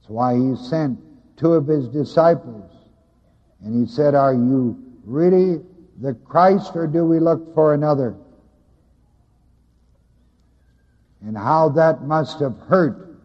That's 0.01 0.11
why 0.11 0.35
he 0.35 0.57
sent 0.57 0.99
two 1.37 1.53
of 1.53 1.69
his 1.69 1.87
disciples. 1.89 2.73
And 3.63 3.87
he 3.87 3.91
said, 3.91 4.17
Are 4.17 4.35
you 4.35 4.77
really 5.05 5.63
the 6.01 6.15
Christ 6.15 6.73
or 6.75 6.89
do 6.89 7.07
we 7.07 7.21
look 7.21 7.55
for 7.55 7.73
another? 7.73 8.17
And 11.25 11.37
how 11.37 11.71
that 11.71 12.03
must 12.03 12.41
have 12.41 12.57
hurt 12.69 13.17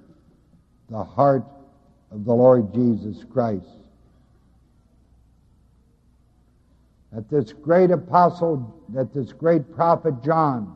the 0.90 1.04
heart 1.04 1.46
of 2.12 2.26
the 2.26 2.34
Lord 2.34 2.74
Jesus 2.74 3.24
Christ. 3.32 3.68
that 7.14 7.30
this 7.30 7.54
great 7.54 7.92
apostle, 7.92 8.84
that 8.90 9.14
this 9.14 9.32
great 9.32 9.72
prophet 9.76 10.16
John, 10.24 10.76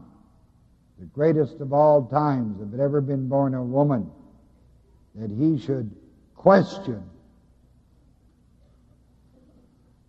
the 1.00 1.06
greatest 1.08 1.60
of 1.62 1.74
all 1.74 2.06
times, 2.06 2.62
if 2.62 2.80
it 2.80 2.82
ever 2.82 3.02
been 3.02 3.28
born 3.28 3.56
a 3.56 3.64
woman, 3.64 4.10
that 5.16 5.32
he 5.32 5.60
should 5.60 5.92
question 6.36 7.04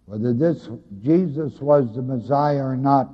whether 0.05 0.35
this 0.35 0.69
Jesus 1.03 1.61
was 1.61 1.95
the 1.95 2.03
Messiah 2.03 2.63
or 2.63 2.77
not. 2.77 3.11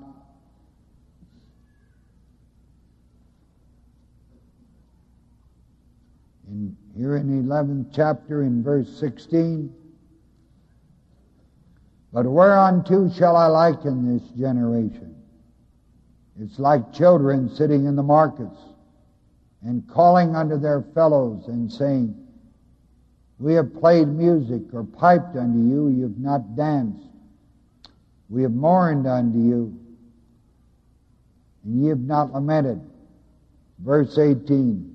In, 6.48 6.76
here 6.96 7.16
in 7.16 7.28
the 7.28 7.48
11th 7.48 7.86
chapter, 7.92 8.42
in 8.42 8.62
verse 8.62 8.88
16, 9.00 9.72
but 12.12 12.26
whereunto 12.26 13.10
shall 13.10 13.36
I 13.36 13.46
liken 13.46 14.16
this 14.16 14.28
generation? 14.38 15.16
It's 16.40 16.60
like 16.60 16.92
children 16.92 17.48
sitting 17.48 17.86
in 17.86 17.96
the 17.96 18.02
markets 18.02 18.58
and 19.62 19.88
calling 19.88 20.36
unto 20.36 20.56
their 20.56 20.82
fellows 20.94 21.48
and 21.48 21.72
saying, 21.72 22.14
We 23.38 23.54
have 23.54 23.74
played 23.74 24.06
music 24.06 24.62
or 24.72 24.84
piped 24.84 25.36
unto 25.36 25.58
you, 25.58 25.88
you 25.88 26.02
have 26.04 26.18
not 26.18 26.54
danced. 26.54 27.08
We 28.28 28.42
have 28.42 28.52
mourned 28.52 29.06
unto 29.06 29.38
you, 29.38 29.78
and 31.64 31.82
ye 31.82 31.88
have 31.88 32.00
not 32.00 32.32
lamented. 32.32 32.80
Verse 33.78 34.16
18. 34.16 34.93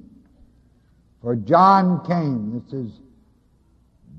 For 1.22 1.36
John 1.36 2.06
came, 2.06 2.62
this 2.64 2.74
is 2.74 3.00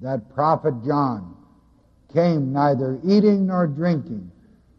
that 0.02 0.32
prophet 0.34 0.74
John, 0.84 1.36
came 2.12 2.52
neither 2.52 2.98
eating 3.04 3.46
nor 3.46 3.66
drinking, 3.66 4.30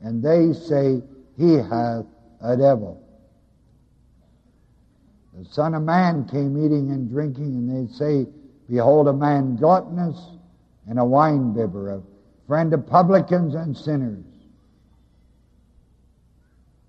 and 0.01 0.21
they 0.21 0.53
say 0.53 1.01
he 1.37 1.55
hath 1.55 2.05
a 2.41 2.57
devil. 2.57 3.01
The 5.37 5.45
Son 5.45 5.73
of 5.73 5.83
Man 5.83 6.27
came 6.27 6.57
eating 6.63 6.91
and 6.91 7.09
drinking, 7.09 7.45
and 7.45 7.89
they 7.89 7.91
say, 7.93 8.27
Behold, 8.69 9.07
a 9.07 9.13
man 9.13 9.55
gluttonous 9.55 10.17
and 10.87 10.99
a 10.99 11.03
winebibber, 11.03 11.97
a 11.97 12.01
friend 12.47 12.73
of 12.73 12.85
publicans 12.85 13.55
and 13.55 13.75
sinners. 13.75 14.23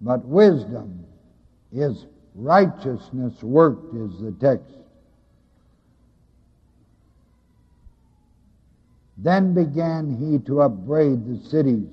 But 0.00 0.24
wisdom 0.24 1.04
is 1.70 2.06
righteousness 2.34 3.42
worked, 3.42 3.94
is 3.94 4.20
the 4.20 4.32
text. 4.40 4.81
Then 9.22 9.54
began 9.54 10.16
he 10.16 10.38
to 10.46 10.62
upbraid 10.62 11.24
the 11.24 11.48
cities. 11.48 11.88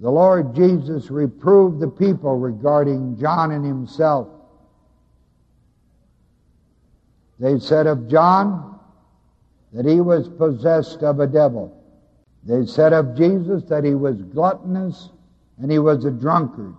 The 0.00 0.10
Lord 0.10 0.54
Jesus 0.54 1.10
reproved 1.10 1.80
the 1.80 1.88
people 1.88 2.38
regarding 2.38 3.18
John 3.18 3.52
and 3.52 3.64
himself. 3.64 4.28
They 7.38 7.58
said 7.58 7.86
of 7.86 8.08
John 8.08 8.78
that 9.72 9.86
he 9.86 10.00
was 10.00 10.28
possessed 10.28 11.02
of 11.02 11.20
a 11.20 11.26
devil. 11.26 11.72
They 12.44 12.66
said 12.66 12.92
of 12.92 13.16
Jesus 13.16 13.64
that 13.64 13.84
he 13.84 13.94
was 13.94 14.20
gluttonous 14.22 15.10
and 15.58 15.70
he 15.72 15.78
was 15.78 16.04
a 16.04 16.10
drunkard. 16.10 16.74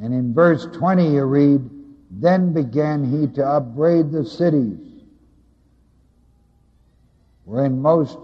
And 0.00 0.14
in 0.14 0.32
verse 0.32 0.66
20 0.72 1.14
you 1.14 1.24
read, 1.24 1.68
Then 2.10 2.52
began 2.52 3.04
he 3.04 3.26
to 3.34 3.44
upbraid 3.44 4.12
the 4.12 4.24
cities, 4.24 4.91
wherein 7.44 7.80
most 7.80 8.18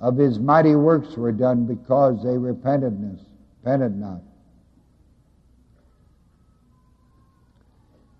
of 0.00 0.16
his 0.16 0.38
mighty 0.38 0.74
works 0.74 1.16
were 1.16 1.32
done 1.32 1.64
because 1.66 2.22
they 2.22 2.36
repented, 2.36 3.18
repented 3.62 3.96
not. 3.96 4.20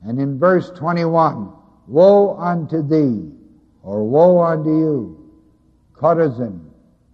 And 0.02 0.20
in 0.20 0.38
verse 0.38 0.70
21, 0.70 1.52
Woe 1.86 2.36
unto 2.36 2.82
thee, 2.82 3.30
or 3.82 4.04
woe 4.04 4.42
unto 4.42 4.70
you, 4.70 5.30
Chorazin, 5.94 6.60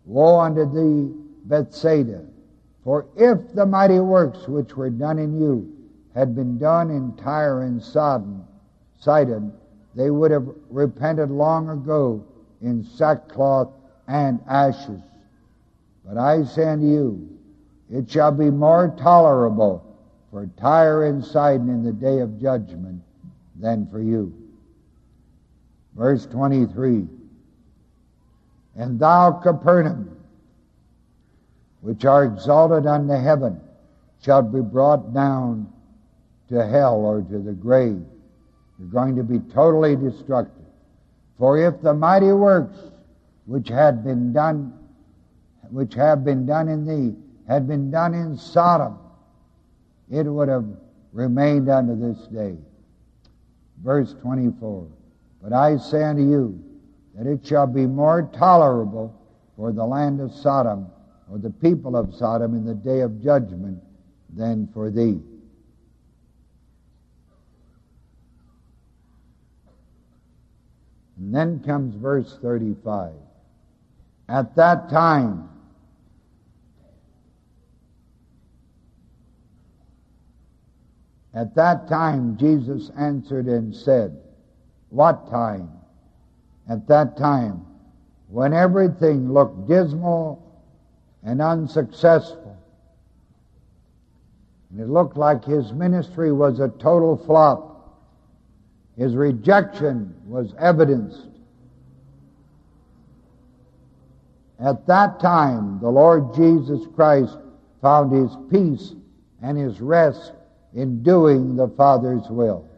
woe 0.04 0.38
unto 0.38 0.64
thee, 0.64 1.12
Bethsaida. 1.44 2.24
For 2.84 3.06
if 3.16 3.52
the 3.52 3.66
mighty 3.66 3.98
works 3.98 4.46
which 4.46 4.76
were 4.76 4.90
done 4.90 5.18
in 5.18 5.40
you 5.40 5.76
had 6.14 6.34
been 6.34 6.58
done 6.58 6.90
in 6.90 7.16
Tyre 7.16 7.62
and 7.62 7.82
Sodom, 7.82 8.44
Sidon, 8.98 9.52
they 9.94 10.10
would 10.10 10.30
have 10.30 10.48
repented 10.70 11.30
long 11.30 11.68
ago 11.70 12.24
in 12.60 12.84
sackcloth 12.84 13.72
and 14.06 14.40
ashes. 14.48 15.00
But 16.04 16.18
I 16.18 16.44
say 16.44 16.68
unto 16.68 16.86
you, 16.86 17.38
it 17.90 18.10
shall 18.10 18.32
be 18.32 18.50
more 18.50 18.94
tolerable 18.98 19.84
for 20.30 20.48
Tyre 20.56 21.04
and 21.04 21.24
Sidon 21.24 21.68
in 21.68 21.82
the 21.82 21.92
day 21.92 22.20
of 22.20 22.40
judgment 22.40 23.02
than 23.56 23.86
for 23.90 24.00
you. 24.00 24.32
Verse 25.96 26.26
23 26.26 27.06
And 28.76 28.98
thou, 28.98 29.32
Capernaum, 29.32 30.16
which 31.80 32.04
are 32.04 32.24
exalted 32.24 32.86
unto 32.86 33.14
heaven, 33.14 33.60
shalt 34.22 34.52
be 34.52 34.60
brought 34.60 35.12
down 35.12 35.72
to 36.48 36.66
hell 36.66 36.96
or 36.96 37.22
to 37.22 37.38
the 37.38 37.52
grave. 37.52 38.02
You're 38.78 38.88
going 38.88 39.16
to 39.16 39.22
be 39.22 39.38
totally 39.52 39.96
destructive. 39.96 40.59
For 41.40 41.56
if 41.56 41.80
the 41.80 41.94
mighty 41.94 42.32
works 42.32 42.76
which 43.46 43.68
had 43.68 44.04
been 44.04 44.30
done, 44.30 44.74
which 45.70 45.94
have 45.94 46.22
been 46.22 46.44
done 46.44 46.68
in 46.68 46.84
thee, 46.84 47.16
had 47.48 47.66
been 47.66 47.90
done 47.90 48.12
in 48.12 48.36
Sodom, 48.36 48.98
it 50.10 50.24
would 50.24 50.50
have 50.50 50.66
remained 51.14 51.70
unto 51.70 51.96
this 51.96 52.26
day. 52.26 52.58
Verse 53.82 54.14
24. 54.20 54.86
But 55.42 55.54
I 55.54 55.78
say 55.78 56.04
unto 56.04 56.22
you 56.22 56.62
that 57.14 57.26
it 57.26 57.46
shall 57.46 57.66
be 57.66 57.86
more 57.86 58.28
tolerable 58.34 59.18
for 59.56 59.72
the 59.72 59.86
land 59.86 60.20
of 60.20 60.34
Sodom 60.34 60.88
or 61.32 61.38
the 61.38 61.48
people 61.48 61.96
of 61.96 62.14
Sodom 62.14 62.54
in 62.54 62.66
the 62.66 62.74
day 62.74 63.00
of 63.00 63.22
judgment 63.22 63.82
than 64.36 64.68
for 64.74 64.90
thee. 64.90 65.22
And 71.20 71.34
then 71.34 71.60
comes 71.60 71.94
verse 71.94 72.38
35. 72.42 73.12
At 74.28 74.56
that 74.56 74.90
time, 74.90 75.50
At 81.32 81.54
that 81.54 81.88
time 81.88 82.36
Jesus 82.36 82.90
answered 82.98 83.46
and 83.46 83.74
said, 83.74 84.20
What 84.88 85.30
time? 85.30 85.70
At 86.68 86.88
that 86.88 87.16
time, 87.16 87.64
when 88.28 88.52
everything 88.52 89.32
looked 89.32 89.68
dismal 89.68 90.42
and 91.22 91.40
unsuccessful, 91.40 92.56
and 94.70 94.80
it 94.80 94.88
looked 94.88 95.16
like 95.16 95.44
his 95.44 95.72
ministry 95.72 96.32
was 96.32 96.60
a 96.60 96.68
total 96.68 97.16
flop. 97.16 97.69
His 99.00 99.16
rejection 99.16 100.14
was 100.26 100.52
evidenced. 100.58 101.26
At 104.58 104.86
that 104.88 105.20
time, 105.20 105.80
the 105.80 105.88
Lord 105.88 106.34
Jesus 106.34 106.86
Christ 106.94 107.38
found 107.80 108.12
his 108.12 108.36
peace 108.50 108.92
and 109.40 109.56
his 109.56 109.80
rest 109.80 110.32
in 110.74 111.02
doing 111.02 111.56
the 111.56 111.68
Father's 111.68 112.28
will. 112.28 112.68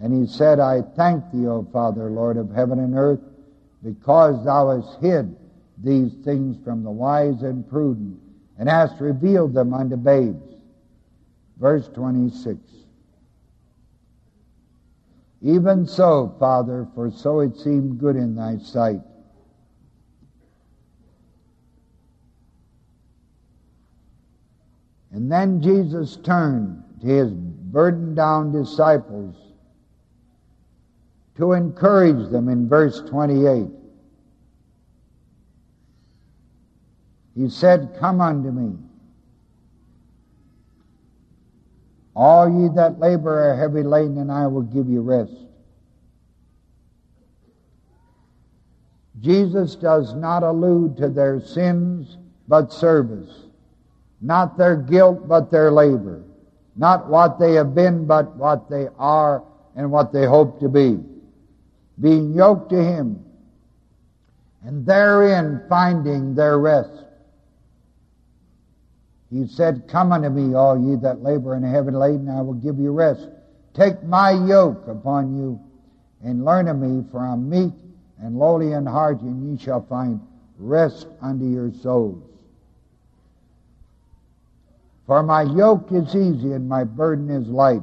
And 0.00 0.18
he 0.18 0.26
said, 0.32 0.58
I 0.58 0.80
thank 0.96 1.30
thee, 1.32 1.46
O 1.46 1.68
Father, 1.70 2.08
Lord 2.08 2.38
of 2.38 2.50
heaven 2.50 2.78
and 2.78 2.96
earth, 2.96 3.20
because 3.84 4.42
thou 4.46 4.74
hast 4.74 4.98
hid 5.02 5.36
these 5.76 6.14
things 6.24 6.56
from 6.64 6.82
the 6.82 6.90
wise 6.90 7.42
and 7.42 7.68
prudent, 7.68 8.18
and 8.58 8.70
hast 8.70 9.02
revealed 9.02 9.52
them 9.52 9.74
unto 9.74 9.96
babes. 9.96 10.54
Verse 11.58 11.88
26. 11.88 12.77
Even 15.40 15.86
so, 15.86 16.34
Father, 16.38 16.88
for 16.94 17.10
so 17.10 17.40
it 17.40 17.56
seemed 17.56 17.98
good 17.98 18.16
in 18.16 18.34
thy 18.34 18.58
sight. 18.58 19.00
And 25.12 25.30
then 25.30 25.62
Jesus 25.62 26.16
turned 26.16 26.82
to 27.00 27.06
his 27.06 27.30
burdened 27.32 28.16
down 28.16 28.52
disciples 28.52 29.36
to 31.36 31.52
encourage 31.52 32.30
them 32.30 32.48
in 32.48 32.68
verse 32.68 33.00
28. 33.08 33.68
He 37.36 37.48
said, 37.48 37.96
Come 38.00 38.20
unto 38.20 38.50
me. 38.50 38.76
All 42.18 42.50
ye 42.50 42.68
that 42.74 42.98
labor 42.98 43.48
are 43.48 43.56
heavy 43.56 43.84
laden, 43.84 44.18
and 44.18 44.32
I 44.32 44.48
will 44.48 44.62
give 44.62 44.88
you 44.88 45.02
rest. 45.02 45.32
Jesus 49.20 49.76
does 49.76 50.14
not 50.14 50.42
allude 50.42 50.96
to 50.96 51.08
their 51.10 51.40
sins, 51.40 52.18
but 52.48 52.72
service. 52.72 53.44
Not 54.20 54.58
their 54.58 54.74
guilt, 54.74 55.28
but 55.28 55.52
their 55.52 55.70
labor. 55.70 56.24
Not 56.74 57.08
what 57.08 57.38
they 57.38 57.52
have 57.52 57.72
been, 57.72 58.04
but 58.04 58.34
what 58.34 58.68
they 58.68 58.88
are 58.98 59.44
and 59.76 59.92
what 59.92 60.12
they 60.12 60.26
hope 60.26 60.58
to 60.58 60.68
be. 60.68 60.98
Being 62.00 62.34
yoked 62.34 62.70
to 62.70 62.82
Him, 62.82 63.24
and 64.64 64.84
therein 64.84 65.62
finding 65.68 66.34
their 66.34 66.58
rest. 66.58 67.04
He 69.30 69.46
said, 69.46 69.88
Come 69.88 70.12
unto 70.12 70.30
me, 70.30 70.54
all 70.54 70.78
ye 70.78 70.96
that 70.96 71.22
labor 71.22 71.54
and 71.54 71.64
are 71.64 71.68
heavy 71.68 71.90
laden, 71.90 72.28
I 72.28 72.40
will 72.40 72.54
give 72.54 72.78
you 72.78 72.92
rest. 72.92 73.28
Take 73.74 74.02
my 74.02 74.30
yoke 74.30 74.88
upon 74.88 75.36
you, 75.36 75.60
and 76.22 76.44
learn 76.44 76.68
of 76.68 76.78
me, 76.78 77.04
for 77.10 77.20
I 77.20 77.32
am 77.32 77.48
meek 77.48 77.72
and 78.20 78.38
lowly 78.38 78.72
in 78.72 78.86
heart, 78.86 79.20
and 79.20 79.50
ye 79.50 79.62
shall 79.62 79.82
find 79.86 80.20
rest 80.58 81.06
unto 81.20 81.44
your 81.44 81.72
souls. 81.72 82.22
For 85.06 85.22
my 85.22 85.42
yoke 85.42 85.90
is 85.90 86.14
easy 86.14 86.52
and 86.52 86.68
my 86.68 86.84
burden 86.84 87.30
is 87.30 87.48
light. 87.48 87.82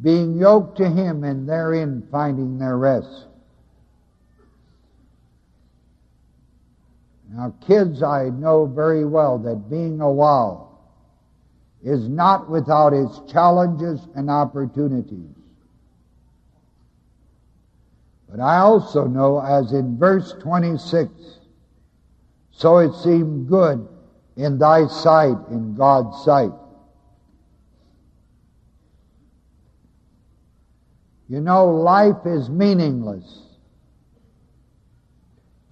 Being 0.00 0.38
yoked 0.38 0.78
to 0.78 0.88
him 0.88 1.22
and 1.22 1.46
therein 1.46 2.08
finding 2.10 2.58
their 2.58 2.78
rest. 2.78 3.26
Now, 7.34 7.54
kids, 7.66 8.02
I 8.02 8.28
know 8.28 8.66
very 8.66 9.06
well 9.06 9.38
that 9.38 9.70
being 9.70 10.02
a 10.02 10.10
WOW 10.10 10.68
is 11.82 12.06
not 12.06 12.50
without 12.50 12.92
its 12.92 13.20
challenges 13.30 14.06
and 14.14 14.28
opportunities. 14.28 15.34
But 18.28 18.40
I 18.40 18.58
also 18.58 19.06
know, 19.06 19.40
as 19.40 19.72
in 19.72 19.96
verse 19.98 20.34
26, 20.40 21.10
so 22.50 22.78
it 22.78 22.92
seemed 22.96 23.48
good 23.48 23.88
in 24.36 24.58
thy 24.58 24.86
sight, 24.86 25.36
in 25.50 25.74
God's 25.74 26.22
sight. 26.24 26.52
You 31.28 31.40
know, 31.40 31.70
life 31.70 32.26
is 32.26 32.50
meaningless 32.50 33.51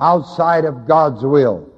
outside 0.01 0.65
of 0.65 0.87
God's 0.87 1.23
will. 1.23 1.69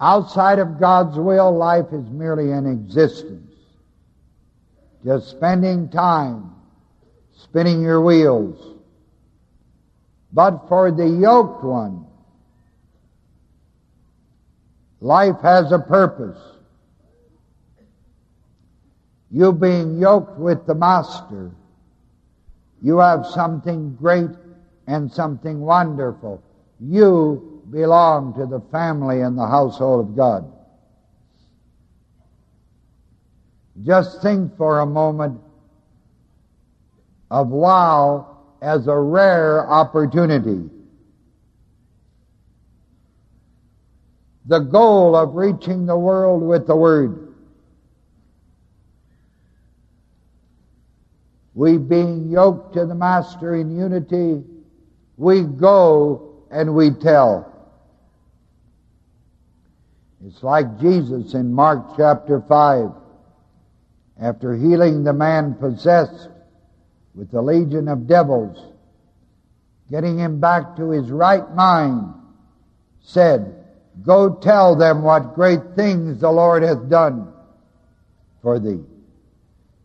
Outside 0.00 0.58
of 0.58 0.78
God's 0.78 1.18
will, 1.18 1.56
life 1.56 1.86
is 1.92 2.08
merely 2.10 2.50
an 2.52 2.66
existence. 2.66 3.52
Just 5.04 5.30
spending 5.30 5.88
time 5.88 6.56
spinning 7.36 7.82
your 7.82 8.00
wheels. 8.00 8.74
But 10.32 10.68
for 10.68 10.90
the 10.90 11.08
yoked 11.08 11.64
one, 11.64 12.06
life 15.00 15.40
has 15.42 15.72
a 15.72 15.78
purpose. 15.78 16.40
You 19.30 19.52
being 19.52 19.98
yoked 19.98 20.38
with 20.38 20.66
the 20.66 20.74
Master, 20.74 21.50
you 22.82 22.98
have 22.98 23.26
something 23.26 23.94
great 23.96 24.30
and 24.86 25.10
something 25.12 25.60
wonderful. 25.60 26.42
You 26.80 27.62
belong 27.70 28.34
to 28.34 28.46
the 28.46 28.60
family 28.70 29.20
and 29.20 29.36
the 29.36 29.46
household 29.46 30.08
of 30.08 30.16
God. 30.16 30.52
Just 33.82 34.22
think 34.22 34.56
for 34.56 34.80
a 34.80 34.86
moment 34.86 35.40
of 37.30 37.48
WOW 37.48 38.38
as 38.62 38.86
a 38.86 38.96
rare 38.96 39.68
opportunity. 39.68 40.70
The 44.46 44.60
goal 44.60 45.16
of 45.16 45.34
reaching 45.34 45.86
the 45.86 45.98
world 45.98 46.42
with 46.42 46.66
the 46.66 46.76
Word. 46.76 47.34
We 51.54 51.78
being 51.78 52.30
yoked 52.30 52.74
to 52.74 52.86
the 52.86 52.94
Master 52.94 53.56
in 53.56 53.76
unity, 53.76 54.44
we 55.16 55.42
go 55.42 56.44
and 56.50 56.74
we 56.74 56.90
tell. 56.90 57.52
It's 60.26 60.42
like 60.42 60.80
Jesus 60.80 61.34
in 61.34 61.52
Mark 61.52 61.96
chapter 61.96 62.42
5, 62.48 62.90
after 64.20 64.54
healing 64.54 65.04
the 65.04 65.12
man 65.12 65.54
possessed 65.54 66.28
with 67.14 67.30
the 67.30 67.42
legion 67.42 67.88
of 67.88 68.06
devils, 68.06 68.72
getting 69.90 70.18
him 70.18 70.40
back 70.40 70.76
to 70.76 70.90
his 70.90 71.10
right 71.10 71.48
mind, 71.54 72.12
said, 73.02 73.64
Go 74.04 74.34
tell 74.34 74.76
them 74.76 75.02
what 75.02 75.34
great 75.34 75.60
things 75.74 76.20
the 76.20 76.30
Lord 76.30 76.62
hath 76.62 76.88
done 76.88 77.32
for 78.42 78.58
thee. 78.58 78.82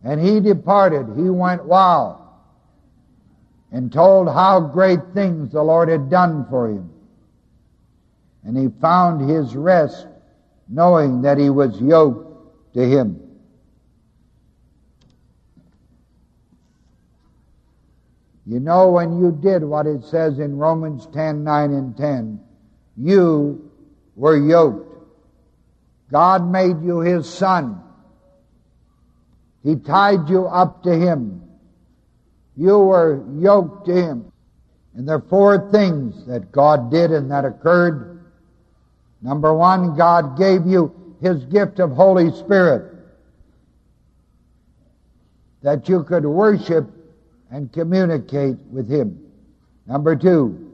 And 0.03 0.19
he 0.19 0.39
departed. 0.39 1.15
He 1.15 1.29
went 1.29 1.63
WOW. 1.65 2.20
And 3.71 3.91
told 3.91 4.27
how 4.27 4.59
great 4.59 4.99
things 5.13 5.51
the 5.51 5.63
Lord 5.63 5.87
had 5.87 6.09
done 6.09 6.45
for 6.49 6.69
him. 6.69 6.91
And 8.43 8.57
he 8.57 8.67
found 8.81 9.29
his 9.29 9.55
rest 9.55 10.07
knowing 10.67 11.21
that 11.21 11.37
he 11.37 11.49
was 11.49 11.79
yoked 11.79 12.73
to 12.73 12.85
him. 12.85 13.19
You 18.45 18.59
know, 18.59 18.91
when 18.91 19.19
you 19.19 19.31
did 19.31 19.63
what 19.63 19.85
it 19.85 20.03
says 20.03 20.39
in 20.39 20.57
Romans 20.57 21.07
10, 21.13 21.43
9 21.43 21.71
and 21.71 21.95
10, 21.95 22.41
you 22.97 23.71
were 24.15 24.37
yoked. 24.37 24.87
God 26.11 26.49
made 26.49 26.81
you 26.81 26.99
his 26.99 27.29
son. 27.29 27.81
He 29.63 29.75
tied 29.75 30.27
you 30.29 30.47
up 30.47 30.83
to 30.83 30.93
him. 30.93 31.43
You 32.55 32.79
were 32.79 33.23
yoked 33.37 33.87
to 33.87 33.93
him. 33.93 34.31
And 34.93 35.07
there 35.07 35.15
are 35.15 35.25
four 35.29 35.71
things 35.71 36.25
that 36.25 36.51
God 36.51 36.91
did 36.91 37.11
and 37.11 37.31
that 37.31 37.45
occurred. 37.45 38.25
Number 39.21 39.53
one, 39.53 39.95
God 39.95 40.37
gave 40.37 40.65
you 40.65 41.15
his 41.21 41.45
gift 41.45 41.79
of 41.79 41.91
Holy 41.91 42.31
Spirit 42.31 42.91
that 45.61 45.87
you 45.87 46.03
could 46.03 46.25
worship 46.25 46.89
and 47.51 47.71
communicate 47.71 48.57
with 48.71 48.89
him. 48.89 49.31
Number 49.85 50.15
two, 50.15 50.71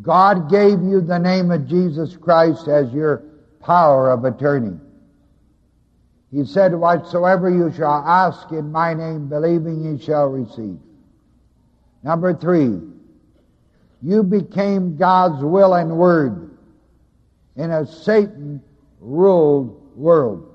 God 0.00 0.50
gave 0.50 0.82
you 0.82 1.00
the 1.00 1.18
name 1.18 1.50
of 1.50 1.68
Jesus 1.68 2.16
Christ 2.16 2.68
as 2.68 2.92
your 2.92 3.22
power 3.60 4.10
of 4.10 4.24
attorney. 4.24 4.78
He 6.30 6.44
said, 6.44 6.74
Whatsoever 6.74 7.50
you 7.50 7.72
shall 7.72 8.04
ask 8.06 8.52
in 8.52 8.70
my 8.70 8.94
name, 8.94 9.28
believing 9.28 9.84
ye 9.84 9.98
shall 9.98 10.28
receive. 10.28 10.78
Number 12.02 12.32
three, 12.34 12.80
you 14.02 14.22
became 14.22 14.96
God's 14.96 15.42
will 15.44 15.74
and 15.74 15.96
word 15.96 16.56
in 17.56 17.70
a 17.70 17.86
Satan 17.86 18.62
ruled 19.00 19.96
world. 19.96 20.46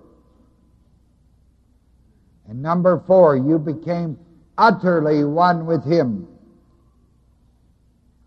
And 2.47 2.61
number 2.61 3.03
four, 3.05 3.35
you 3.35 3.59
became 3.59 4.17
utterly 4.57 5.23
one 5.23 5.65
with 5.65 5.83
Him, 5.83 6.27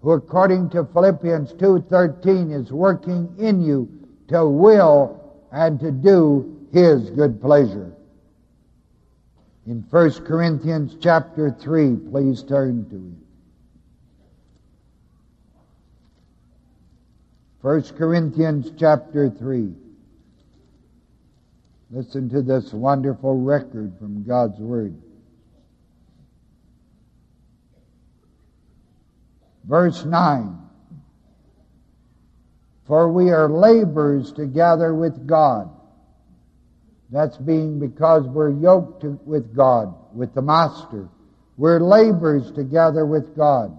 who 0.02 0.12
according 0.12 0.70
to 0.70 0.84
Philippians 0.84 1.54
2.13 1.54 2.52
is 2.52 2.70
working 2.70 3.34
in 3.38 3.62
you 3.62 3.88
to 4.28 4.46
will 4.46 5.18
and 5.50 5.80
to 5.80 5.90
do 5.90 6.57
his 6.72 7.10
good 7.10 7.40
pleasure. 7.40 7.94
In 9.66 9.84
1 9.90 10.24
Corinthians 10.24 10.96
chapter 11.00 11.50
3, 11.50 11.96
please 12.10 12.42
turn 12.42 12.88
to 12.90 12.96
it. 12.96 13.28
1 17.60 17.82
Corinthians 17.98 18.70
chapter 18.78 19.28
3. 19.28 19.74
Listen 21.90 22.28
to 22.30 22.42
this 22.42 22.72
wonderful 22.72 23.40
record 23.40 23.92
from 23.98 24.22
God's 24.22 24.58
Word. 24.58 24.94
Verse 29.64 30.04
9. 30.04 30.58
For 32.86 33.12
we 33.12 33.30
are 33.30 33.48
laborers 33.48 34.32
together 34.32 34.94
with 34.94 35.26
God. 35.26 35.70
That's 37.10 37.36
being 37.38 37.78
because 37.78 38.24
we're 38.24 38.50
yoked 38.50 39.02
to, 39.02 39.18
with 39.24 39.54
God, 39.56 39.94
with 40.14 40.34
the 40.34 40.42
Master. 40.42 41.08
We're 41.56 41.80
laborers 41.80 42.52
together 42.52 43.06
with 43.06 43.34
God. 43.34 43.76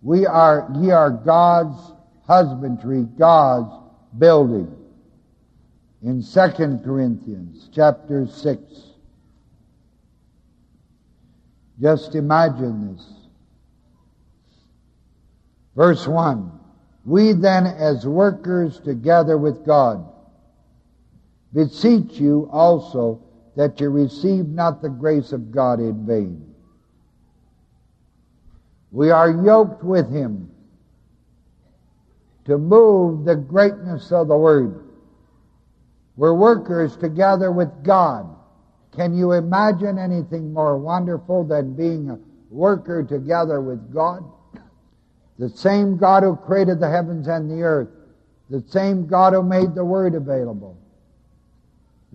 We 0.00 0.26
are, 0.26 0.70
ye 0.76 0.90
are 0.92 1.10
God's 1.10 1.76
husbandry, 2.26 3.02
God's 3.02 3.74
building. 4.16 4.72
In 6.02 6.22
2 6.22 6.80
Corinthians 6.84 7.68
chapter 7.74 8.26
6. 8.28 8.62
Just 11.80 12.14
imagine 12.14 12.94
this. 12.94 13.06
Verse 15.74 16.06
1. 16.06 16.52
We 17.04 17.32
then 17.32 17.66
as 17.66 18.06
workers 18.06 18.80
together 18.80 19.36
with 19.36 19.66
God 19.66 20.06
beseech 21.56 22.20
you 22.20 22.46
also 22.52 23.18
that 23.56 23.80
you 23.80 23.88
receive 23.88 24.46
not 24.46 24.82
the 24.82 24.90
grace 24.90 25.32
of 25.32 25.50
God 25.50 25.80
in 25.80 26.04
vain. 26.06 26.54
We 28.92 29.10
are 29.10 29.30
yoked 29.30 29.82
with 29.82 30.12
him 30.12 30.50
to 32.44 32.58
move 32.58 33.24
the 33.24 33.36
greatness 33.36 34.12
of 34.12 34.28
the 34.28 34.36
word. 34.36 34.84
We're 36.16 36.34
workers 36.34 36.94
together 36.94 37.50
with 37.50 37.82
God. 37.82 38.28
Can 38.94 39.16
you 39.16 39.32
imagine 39.32 39.98
anything 39.98 40.52
more 40.52 40.76
wonderful 40.76 41.42
than 41.42 41.74
being 41.74 42.10
a 42.10 42.18
worker 42.50 43.02
together 43.02 43.62
with 43.62 43.92
God? 43.92 44.22
The 45.38 45.48
same 45.48 45.96
God 45.96 46.22
who 46.22 46.36
created 46.36 46.80
the 46.80 46.90
heavens 46.90 47.28
and 47.28 47.50
the 47.50 47.62
earth. 47.62 47.88
The 48.50 48.62
same 48.68 49.06
God 49.06 49.32
who 49.32 49.42
made 49.42 49.74
the 49.74 49.84
Word 49.84 50.14
available. 50.14 50.78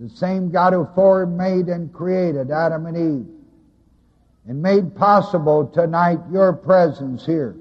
The 0.02 0.08
same 0.08 0.50
God 0.50 0.72
who 0.72 0.84
formed, 0.96 1.38
made, 1.38 1.68
and 1.68 1.92
created 1.92 2.50
Adam 2.50 2.86
and 2.86 2.96
Eve. 2.96 3.34
And 4.48 4.60
made 4.60 4.96
possible 4.96 5.68
tonight 5.68 6.18
your 6.28 6.52
presence 6.52 7.24
here. 7.24 7.54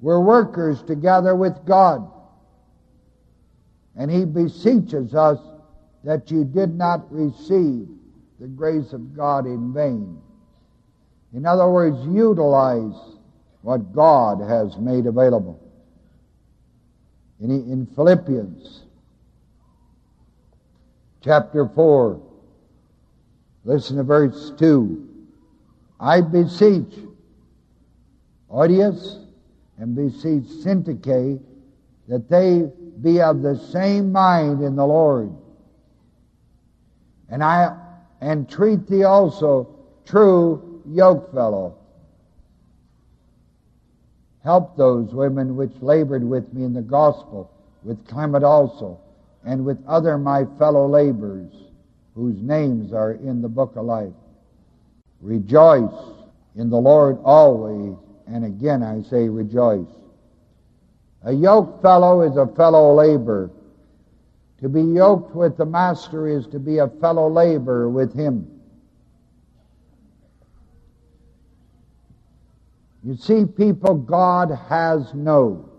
We're 0.00 0.20
workers 0.20 0.84
together 0.84 1.34
with 1.34 1.64
God. 1.66 2.08
And 3.96 4.08
He 4.08 4.24
beseeches 4.24 5.12
us 5.12 5.40
that 6.04 6.30
you 6.30 6.44
did 6.44 6.76
not 6.76 7.12
receive 7.12 7.88
the 8.38 8.46
grace 8.46 8.92
of 8.92 9.16
God 9.16 9.46
in 9.46 9.72
vain. 9.72 10.16
In 11.34 11.44
other 11.44 11.68
words, 11.68 11.98
utilize 12.06 12.94
what 13.62 13.92
God 13.92 14.40
has 14.40 14.78
made 14.78 15.06
available. 15.06 15.60
In, 17.40 17.50
in 17.50 17.86
Philippians 17.96 18.82
chapter 21.22 21.68
4. 21.68 22.20
Listen 23.64 23.96
to 23.96 24.02
verse 24.02 24.52
2. 24.58 25.06
I 25.98 26.20
beseech 26.22 26.94
Euodias 28.50 29.26
and 29.78 29.94
beseech 29.94 30.44
Syntyche 30.64 31.40
that 32.08 32.28
they 32.28 32.70
be 33.02 33.20
of 33.20 33.42
the 33.42 33.56
same 33.56 34.12
mind 34.12 34.62
in 34.62 34.76
the 34.76 34.86
Lord. 34.86 35.32
And 37.28 37.44
I 37.44 37.76
entreat 38.20 38.86
thee 38.88 39.04
also, 39.04 39.68
true 40.04 40.82
yokefellow. 40.88 41.74
Help 44.42 44.76
those 44.76 45.12
women 45.12 45.54
which 45.54 45.72
labored 45.80 46.24
with 46.24 46.52
me 46.52 46.64
in 46.64 46.72
the 46.72 46.82
gospel, 46.82 47.50
with 47.82 48.06
Clement 48.08 48.42
also, 48.42 48.98
and 49.44 49.64
with 49.64 49.78
other 49.86 50.18
my 50.18 50.44
fellow 50.58 50.86
laborers, 50.86 51.52
whose 52.14 52.40
names 52.42 52.92
are 52.92 53.12
in 53.12 53.40
the 53.40 53.48
book 53.48 53.76
of 53.76 53.84
life. 53.84 54.12
Rejoice 55.20 55.92
in 56.56 56.70
the 56.70 56.76
Lord 56.76 57.18
always, 57.24 57.96
and 58.26 58.44
again 58.44 58.82
I 58.82 59.02
say 59.02 59.28
rejoice. 59.28 59.86
A 61.22 61.32
yoke 61.32 61.82
fellow 61.82 62.22
is 62.22 62.36
a 62.36 62.46
fellow 62.46 62.94
laborer. 62.94 63.50
To 64.60 64.68
be 64.68 64.82
yoked 64.82 65.34
with 65.34 65.56
the 65.56 65.64
master 65.64 66.28
is 66.28 66.46
to 66.48 66.58
be 66.58 66.78
a 66.78 66.88
fellow 66.88 67.28
laborer 67.28 67.88
with 67.88 68.14
him. 68.14 68.60
You 73.02 73.16
see, 73.16 73.46
people, 73.46 73.94
God 73.94 74.50
has 74.68 75.14
no 75.14 75.70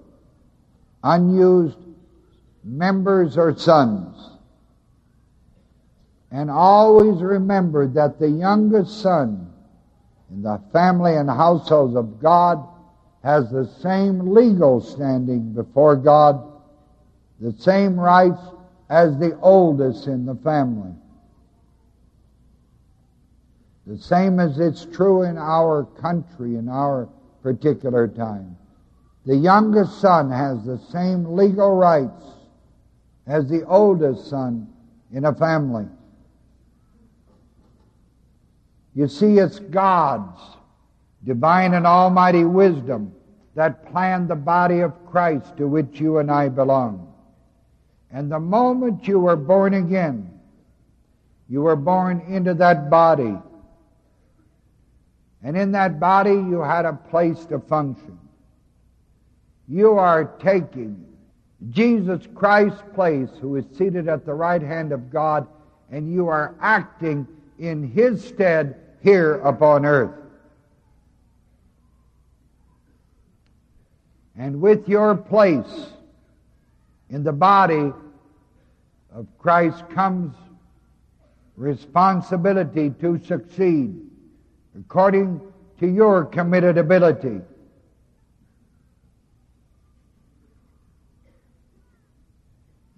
unused 1.03 1.77
members 2.63 3.37
or 3.37 3.55
sons. 3.57 4.31
And 6.31 6.49
always 6.49 7.21
remember 7.21 7.87
that 7.87 8.19
the 8.19 8.29
youngest 8.29 9.01
son 9.01 9.51
in 10.29 10.41
the 10.41 10.61
family 10.71 11.15
and 11.15 11.29
households 11.29 11.95
of 11.95 12.21
God 12.21 12.65
has 13.23 13.51
the 13.51 13.67
same 13.81 14.33
legal 14.33 14.81
standing 14.81 15.53
before 15.53 15.95
God, 15.95 16.41
the 17.39 17.53
same 17.53 17.99
rights 17.99 18.41
as 18.89 19.17
the 19.17 19.37
oldest 19.41 20.07
in 20.07 20.25
the 20.25 20.35
family. 20.35 20.93
The 23.87 23.97
same 23.97 24.39
as 24.39 24.59
it's 24.59 24.85
true 24.85 25.23
in 25.23 25.37
our 25.37 25.85
country, 25.99 26.55
in 26.55 26.69
our 26.69 27.09
particular 27.43 28.07
time. 28.07 28.55
The 29.25 29.35
youngest 29.35 29.99
son 29.99 30.31
has 30.31 30.63
the 30.63 30.79
same 30.91 31.35
legal 31.35 31.75
rights 31.75 32.25
as 33.27 33.47
the 33.47 33.65
oldest 33.65 34.29
son 34.29 34.67
in 35.11 35.25
a 35.25 35.33
family. 35.33 35.85
You 38.93 39.07
see, 39.07 39.37
it's 39.37 39.59
God's 39.59 40.39
divine 41.23 41.73
and 41.73 41.85
almighty 41.85 42.43
wisdom 42.43 43.13
that 43.55 43.89
planned 43.91 44.29
the 44.29 44.35
body 44.35 44.79
of 44.79 45.05
Christ 45.05 45.57
to 45.57 45.67
which 45.67 45.99
you 45.99 46.17
and 46.17 46.31
I 46.31 46.49
belong. 46.49 47.13
And 48.11 48.31
the 48.31 48.39
moment 48.39 49.07
you 49.07 49.19
were 49.19 49.35
born 49.35 49.73
again, 49.73 50.39
you 51.47 51.61
were 51.61 51.75
born 51.75 52.21
into 52.27 52.53
that 52.55 52.89
body. 52.89 53.37
And 55.43 55.57
in 55.57 55.71
that 55.71 55.99
body, 55.99 56.31
you 56.31 56.61
had 56.61 56.85
a 56.85 56.93
place 56.93 57.45
to 57.45 57.59
function. 57.59 58.17
You 59.67 59.93
are 59.93 60.25
taking 60.39 61.05
Jesus 61.69 62.27
Christ's 62.33 62.81
place, 62.93 63.29
who 63.39 63.55
is 63.55 63.65
seated 63.77 64.07
at 64.07 64.25
the 64.25 64.33
right 64.33 64.61
hand 64.61 64.91
of 64.91 65.11
God, 65.11 65.47
and 65.91 66.11
you 66.11 66.27
are 66.27 66.55
acting 66.59 67.27
in 67.59 67.87
his 67.87 68.23
stead 68.23 68.75
here 69.01 69.35
upon 69.35 69.85
earth. 69.85 70.15
And 74.35 74.59
with 74.59 74.89
your 74.89 75.15
place 75.15 75.87
in 77.09 77.23
the 77.23 77.33
body 77.33 77.93
of 79.13 79.27
Christ 79.37 79.87
comes 79.89 80.35
responsibility 81.57 82.89
to 83.01 83.19
succeed 83.23 83.99
according 84.79 85.41
to 85.79 85.87
your 85.87 86.25
committed 86.25 86.77
ability. 86.77 87.41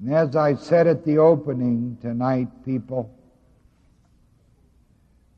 And 0.03 0.13
as 0.13 0.35
I 0.35 0.55
said 0.55 0.85
at 0.85 1.05
the 1.05 1.17
opening 1.17 1.97
tonight, 2.01 2.49
people, 2.65 3.09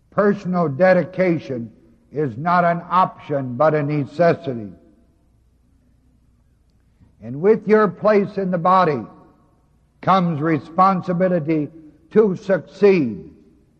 personal 0.09 0.69
dedication 0.69 1.71
is 2.11 2.35
not 2.35 2.63
an 2.63 2.81
option 2.89 3.57
but 3.57 3.75
a 3.75 3.83
necessity. 3.83 4.71
And 7.21 7.41
with 7.41 7.67
your 7.67 7.87
place 7.87 8.39
in 8.39 8.49
the 8.49 8.57
body 8.57 9.03
comes 10.01 10.41
responsibility 10.41 11.69
to 12.11 12.35
succeed 12.35 13.31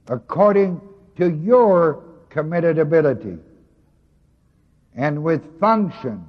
according 0.08 0.82
to 1.18 1.32
your 1.32 2.04
committed 2.30 2.78
ability. 2.78 3.40
And 4.96 5.24
with 5.24 5.60
function 5.60 6.26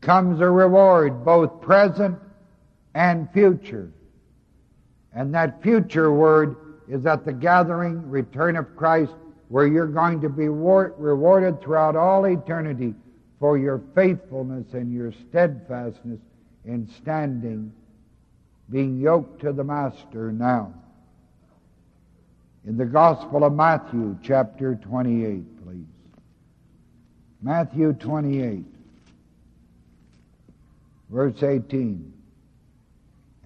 comes 0.00 0.40
a 0.40 0.48
reward, 0.48 1.26
both 1.26 1.60
present 1.60 2.18
and 2.94 3.30
future. 3.32 3.90
And 5.12 5.34
that 5.34 5.62
future 5.62 6.12
word 6.12 6.56
is 6.88 7.06
at 7.06 7.24
the 7.24 7.32
gathering, 7.32 8.08
return 8.10 8.56
of 8.56 8.76
Christ, 8.76 9.12
where 9.48 9.66
you're 9.66 9.86
going 9.86 10.20
to 10.20 10.28
be 10.28 10.48
rewarded 10.48 11.60
throughout 11.60 11.96
all 11.96 12.24
eternity 12.26 12.94
for 13.38 13.58
your 13.58 13.82
faithfulness 13.94 14.74
and 14.74 14.92
your 14.92 15.12
steadfastness 15.12 16.20
in 16.64 16.88
standing, 16.88 17.72
being 18.70 19.00
yoked 19.00 19.40
to 19.40 19.52
the 19.52 19.64
Master 19.64 20.30
now. 20.30 20.72
In 22.66 22.76
the 22.76 22.84
Gospel 22.84 23.44
of 23.44 23.54
Matthew, 23.54 24.18
chapter 24.22 24.74
28, 24.74 25.64
please. 25.64 25.86
Matthew 27.42 27.94
28, 27.94 28.64
verse 31.08 31.42
18. 31.42 32.12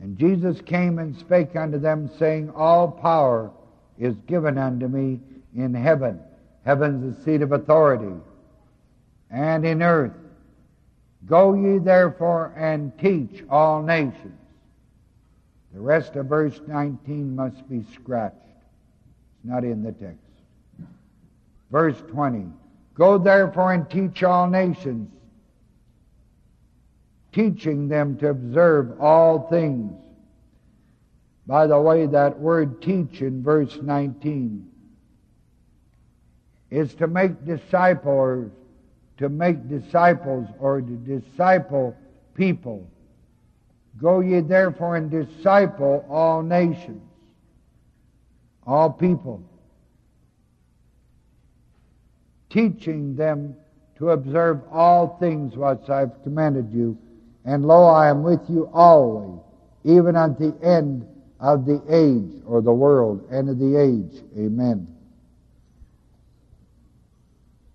And 0.04 0.18
Jesus 0.18 0.60
came 0.60 0.98
and 0.98 1.16
spake 1.16 1.56
unto 1.56 1.78
them, 1.78 2.10
saying, 2.18 2.50
All 2.50 2.90
power 2.90 3.50
is 3.98 4.14
given 4.26 4.58
unto 4.58 4.86
me 4.86 5.18
in 5.56 5.72
heaven. 5.72 6.20
Heaven's 6.66 7.16
the 7.16 7.24
seat 7.24 7.40
of 7.40 7.52
authority 7.52 8.12
and 9.30 9.64
in 9.64 9.82
earth. 9.82 10.12
Go 11.24 11.54
ye 11.54 11.78
therefore 11.78 12.52
and 12.54 12.92
teach 12.98 13.44
all 13.48 13.82
nations. 13.82 14.38
The 15.72 15.80
rest 15.80 16.16
of 16.16 16.26
verse 16.26 16.60
19 16.66 17.34
must 17.34 17.66
be 17.70 17.82
scratched. 17.94 18.36
It's 18.36 19.44
not 19.44 19.64
in 19.64 19.82
the 19.82 19.92
text. 19.92 20.18
Verse 21.70 21.96
20. 22.10 22.44
Go 22.92 23.16
therefore 23.16 23.72
and 23.72 23.88
teach 23.88 24.22
all 24.22 24.50
nations, 24.50 25.08
teaching 27.34 27.88
them 27.88 28.16
to 28.18 28.28
observe 28.28 29.00
all 29.00 29.48
things. 29.48 29.92
By 31.46 31.66
the 31.66 31.80
way, 31.80 32.06
that 32.06 32.38
word 32.38 32.80
teach 32.80 33.20
in 33.20 33.42
verse 33.42 33.78
19 33.82 34.70
is 36.70 36.94
to 36.94 37.06
make 37.06 37.44
disciples 37.44 38.50
to 39.18 39.28
make 39.28 39.68
disciples 39.68 40.48
or 40.58 40.80
to 40.80 40.96
disciple 40.96 41.96
people. 42.34 42.88
Go 44.00 44.20
ye 44.20 44.40
therefore 44.40 44.96
and 44.96 45.10
disciple 45.10 46.04
all 46.08 46.42
nations, 46.42 47.02
all 48.66 48.90
people, 48.90 49.40
teaching 52.50 53.14
them 53.14 53.54
to 53.98 54.10
observe 54.10 54.60
all 54.72 55.16
things 55.20 55.56
which 55.56 55.88
I've 55.88 56.22
commanded 56.24 56.72
you. 56.72 56.98
And 57.44 57.66
lo, 57.66 57.84
I 57.86 58.08
am 58.08 58.22
with 58.22 58.40
you 58.48 58.70
always, 58.72 59.40
even 59.84 60.16
unto 60.16 60.52
the 60.52 60.66
end 60.66 61.06
of 61.40 61.66
the 61.66 61.82
age, 61.90 62.42
or 62.46 62.62
the 62.62 62.72
world, 62.72 63.28
end 63.30 63.50
of 63.50 63.58
the 63.58 63.76
age. 63.76 64.22
Amen. 64.38 64.88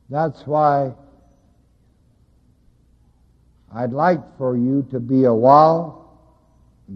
That's 0.09 0.47
why 0.47 0.93
I'd 3.72 3.93
like 3.93 4.38
for 4.38 4.57
you 4.57 4.88
to 4.89 4.99
be 4.99 5.26
a 5.26 5.34
WOW, 5.34 6.07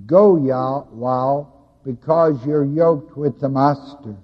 go 0.08 0.44
y'all 0.44 0.88
WOW, 0.92 1.48
because 1.86 2.44
you're 2.46 2.66
yoked 2.66 3.16
with 3.16 3.40
the 3.40 3.50
Master. 3.50 4.16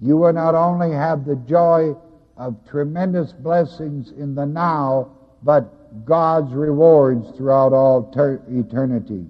You 0.00 0.16
will 0.16 0.32
not 0.32 0.54
only 0.54 0.92
have 0.92 1.24
the 1.24 1.36
joy 1.36 1.96
of 2.36 2.56
tremendous 2.68 3.32
blessings 3.32 4.12
in 4.12 4.34
the 4.34 4.46
now, 4.46 5.10
but 5.44 6.04
God's 6.04 6.52
rewards 6.52 7.30
throughout 7.36 7.72
all 7.72 8.10
ter- 8.10 8.42
eternity. 8.48 9.26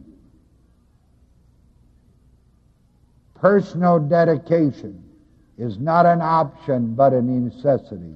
Personal 3.35 3.99
dedication 3.99 5.03
is 5.59 5.79
not 5.79 6.07
an 6.07 6.23
option, 6.23 6.95
but 6.95 7.13
a 7.13 7.21
necessity. 7.21 8.15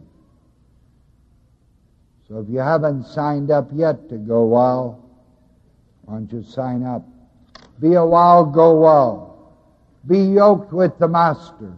So 2.29 2.41
if 2.41 2.49
you 2.49 2.59
haven't 2.59 3.05
signed 3.05 3.51
up 3.51 3.69
yet 3.73 4.09
to 4.11 4.17
go 4.17 4.45
WOW, 4.45 5.03
why 6.05 6.15
don't 6.15 6.33
you 6.33 6.43
sign 6.43 6.85
up? 6.85 7.05
Be 7.81 7.95
a 7.95 8.05
WOW, 8.05 8.45
go 8.45 8.75
WOW. 8.77 9.37
Be 10.07 10.19
yoked 10.19 10.73
with 10.73 10.99
the 10.99 11.09
Master 11.09 11.75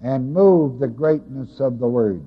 and 0.00 0.32
move 0.32 0.78
the 0.78 0.88
greatness 0.88 1.60
of 1.60 1.78
the 1.78 1.88
Word. 1.88 2.26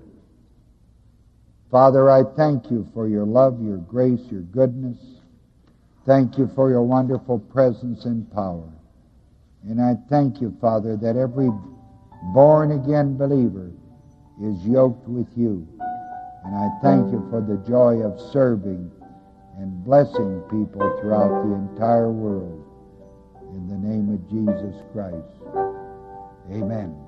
Father, 1.70 2.10
I 2.10 2.24
thank 2.36 2.72
you 2.72 2.88
for 2.94 3.08
your 3.08 3.26
love, 3.26 3.62
your 3.62 3.78
grace, 3.78 4.22
your 4.32 4.42
goodness. 4.42 4.98
Thank 6.06 6.38
you 6.38 6.50
for 6.56 6.70
your 6.70 6.84
wonderful 6.84 7.40
presence 7.40 8.06
and 8.06 8.32
power. 8.32 8.72
And 9.64 9.82
I 9.82 9.96
thank 10.10 10.40
you, 10.40 10.56
Father, 10.62 10.96
that 10.96 11.18
every 11.18 11.50
born 12.34 12.72
again 12.72 13.18
believer 13.18 13.72
is 14.42 14.66
yoked 14.66 15.08
with 15.08 15.28
you. 15.36 15.68
And 16.46 16.56
I 16.56 16.70
thank 16.82 17.12
you 17.12 17.28
for 17.30 17.42
the 17.42 17.58
joy 17.68 18.02
of 18.02 18.18
serving 18.32 18.90
and 19.58 19.84
blessing 19.84 20.42
people 20.50 20.98
throughout 21.02 21.44
the 21.44 21.54
entire 21.56 22.10
world. 22.10 22.64
In 23.54 23.68
the 23.68 23.76
name 23.76 24.14
of 24.14 24.30
Jesus 24.30 24.76
Christ. 24.94 25.28
Amen. 26.52 27.07